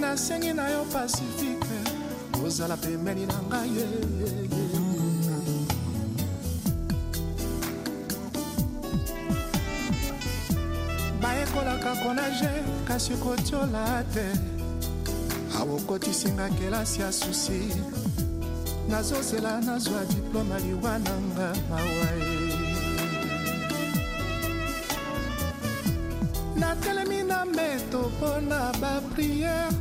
Nasengi 0.00 0.52
na 0.52 0.68
yo 0.68 0.84
pasifike 0.84 1.78
ozala 2.44 2.76
pembeni 2.76 3.26
na 3.26 3.34
ngai 3.48 3.68
ye, 3.76 3.86
ye, 4.20 4.30
ye. 4.42 4.66
bayekolaka 11.20 11.96
konage 12.02 12.52
kasi 12.86 13.14
kotiola 13.14 14.04
te 14.14 14.55
awokotisinga 15.76 16.48
kelasi 16.48 17.00
ya 17.00 17.12
susi. 17.12 17.68
Nazozela 18.88 19.60
nazwa 19.60 20.04
diploma 20.04 20.58
liwa 20.58 20.98
nanga 20.98 21.52
mawa 21.70 22.08
ye 22.16 22.56
natelemi 26.56 27.22
na 27.22 27.44
mbeto 27.44 28.12
mpo 28.16 28.40
na 28.40 28.72
bapriere 28.80 29.74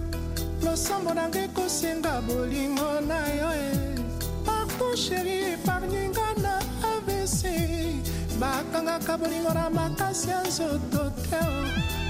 losambo 0.63 1.13
nanga 1.13 1.39
ekosenga 1.43 2.21
bolingo 2.21 3.01
na 3.07 3.27
yo 3.39 3.49
e. 3.53 3.95
Partout 4.45 4.97
sheri 4.97 5.53
epargninga 5.53 6.27
na 6.41 6.57
avc 6.91 7.45
bakangaka 8.39 9.17
bolingo 9.17 9.53
na 9.53 9.69
makasi 9.69 10.29
ya 10.29 10.41
nzoto 10.43 11.11
te 11.29 11.43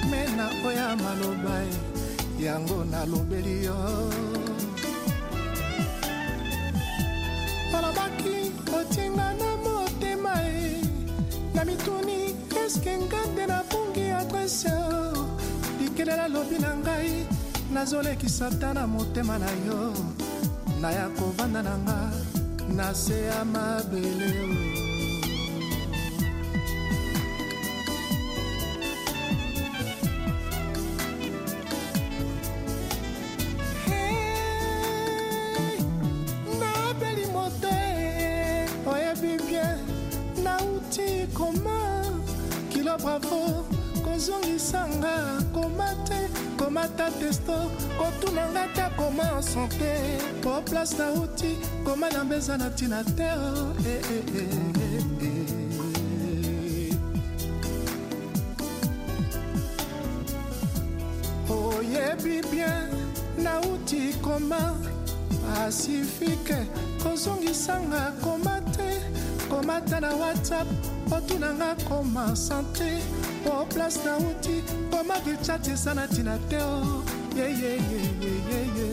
me 0.09 0.25
na 0.37 0.47
oya 0.65 0.95
maloba 0.95 1.61
e 1.63 1.94
yango 2.39 2.83
nalobeli 2.85 3.65
yo. 3.65 3.77
Olobaki 7.75 8.51
otinga 8.77 9.33
na 9.39 9.49
motema 9.63 10.33
e. 10.43 10.81
Na 11.53 11.65
mituni 11.65 12.35
eske 12.65 12.97
nga 12.97 13.25
nde 13.31 13.45
napungi 13.47 14.11
adrese 14.11 14.71
likelela 15.79 16.27
lobi 16.27 16.59
na 16.59 16.75
ngai 16.77 17.27
nazolekisa 17.73 18.49
ta 18.59 18.73
na 18.73 18.87
motema 18.87 19.37
na 19.37 19.51
yo. 19.67 19.93
Naya 20.81 21.09
kovanda 21.17 21.61
na 21.63 21.77
nga 21.77 21.99
na 22.77 22.93
se 22.93 23.25
ya 23.25 23.45
mabele 23.45 24.31
o 24.81 24.84
bravo 43.19 43.65
kozongisanga 44.03 45.39
koma 45.53 45.87
te 46.07 46.27
komata 46.57 47.09
testo 47.19 47.71
kotunanga 47.97 48.67
te 48.75 48.83
koma 48.97 49.41
sante 49.41 50.19
po 50.41 50.61
place 50.65 50.97
nauti 50.97 51.55
koma 51.85 52.09
na 52.09 52.23
mbeza 52.23 52.57
na 52.57 52.69
ntina 52.69 53.03
te 53.03 53.23
eh, 53.23 53.31
eh, 53.85 54.23
eh, 54.35 54.47
eh, 54.81 55.03
eh. 55.27 56.95
oyebi 61.49 62.41
bien 62.51 62.89
nauti 63.37 64.13
koma 64.21 64.75
pasifike 65.43 66.57
kozongisanga 67.03 68.11
koma 68.23 68.61
te 68.75 69.01
komata 69.49 69.99
na 69.99 70.15
whatsapp 70.15 70.67
otunanga 71.11 71.75
koma 71.87 72.35
sante 72.35 73.01
po 73.43 73.65
place 73.65 73.99
nauti 74.05 74.63
koma 74.91 75.19
vichat 75.25 75.67
eza 75.67 75.93
na 75.93 76.05
ntina 76.05 76.37
te 76.49 76.57
o 76.57 77.03
yeyeyeyeyeye 77.35 78.87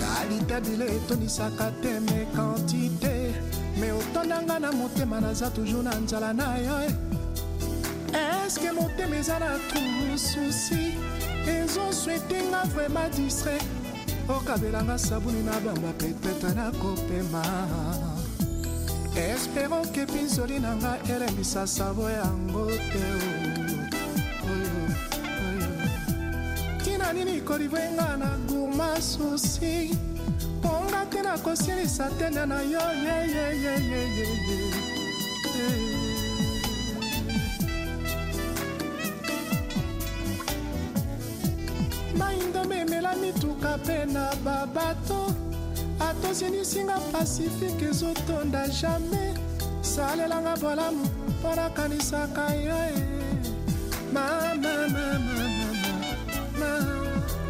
kalite 0.00 0.60
bile 0.64 0.86
etonisaka 0.96 1.70
te 1.82 2.00
me 2.00 2.26
kantite 2.34 3.34
me 3.78 3.92
otondanga 3.92 4.58
na 4.60 4.72
motema 4.72 5.20
naza 5.20 5.50
toujours 5.50 5.84
na 5.84 5.94
nzala 5.94 6.32
na 6.32 6.56
yo 6.58 6.76
eske 8.12 8.72
motema 8.72 9.16
eza 9.16 9.38
na 9.38 9.58
trou 9.68 10.18
susi 10.18 11.11
ezoswetinga 11.46 12.62
vraimen 12.74 13.10
distrait 13.16 13.62
okabelanga 14.28 14.98
sabuni 14.98 15.42
na 15.42 15.60
bamba 15.60 15.92
petetre 15.98 16.54
nakopema 16.54 17.42
espero 19.16 19.82
ke 19.92 20.06
pinzoli 20.06 20.58
na 20.60 20.74
nga 20.74 20.98
elembisa 21.14 21.66
savo 21.66 22.08
yango 22.10 22.66
te. 22.66 23.06
Ntina 26.76 27.12
nini 27.12 27.40
kolivrenga 27.40 28.16
na 28.16 28.36
gourma 28.48 29.00
susi 29.00 29.98
mponga 30.58 31.06
te 31.10 31.22
nakosilisa 31.22 32.10
tenda 32.18 32.46
na 32.46 32.62
yo 32.62 32.80
yeyeyeyeye 33.04 34.71
memela 43.12 43.16
mituka 43.16 43.76
mpe 43.78 44.04
na 44.12 44.34
babato 44.44 45.34
atosinisinga 46.00 46.98
pasifike 47.12 47.84
ezotonda 47.84 48.68
jamai 48.68 49.34
salelanga 49.80 50.56
bolamu 50.56 51.04
mpo 51.28 51.54
nakanisaka 51.54 52.54
yo 52.54 52.76
e. 52.76 53.02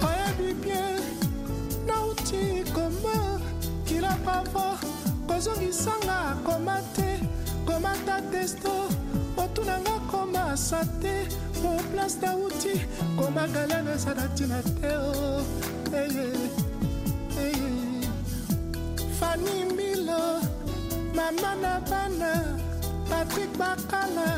Oyebi 0.03 0.55
bien 0.63 1.03
nauti 1.87 2.65
koma 2.75 3.41
kila 3.85 4.17
bravo 4.25 4.79
kozongisanga 5.27 6.37
koma 6.45 6.81
te. 6.95 7.19
Komata 7.67 8.21
testo 8.31 8.89
otunanga 9.37 10.01
koma 10.11 10.57
sate 10.57 11.29
eye 17.39 18.09
fani 19.21 19.65
milo 19.77 20.41
mama 21.15 21.55
na 21.63 21.81
bana 21.91 22.33
patrik 23.11 23.53
bakala 23.59 24.29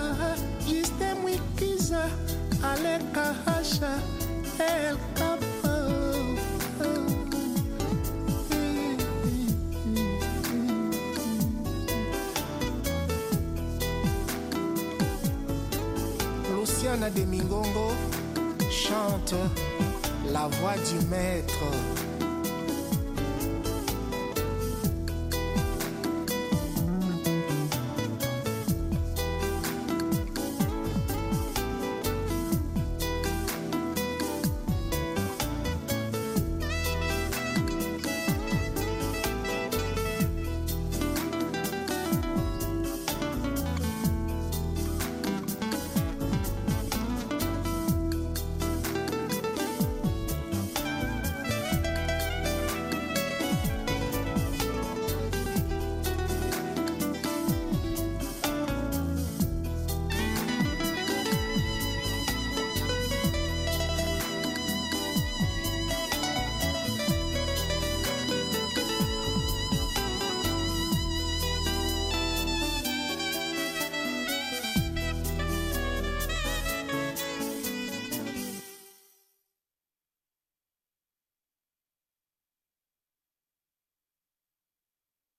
juste 0.69 1.15
mwikiza 1.23 2.03
aleka 2.73 3.35
hasha 3.45 3.93
el 4.59 4.97
de 17.15 17.25
Mingongo 17.25 17.93
chante 18.71 19.35
la 20.33 20.49
voix 20.49 20.75
du 20.77 21.07
maître 21.07 21.65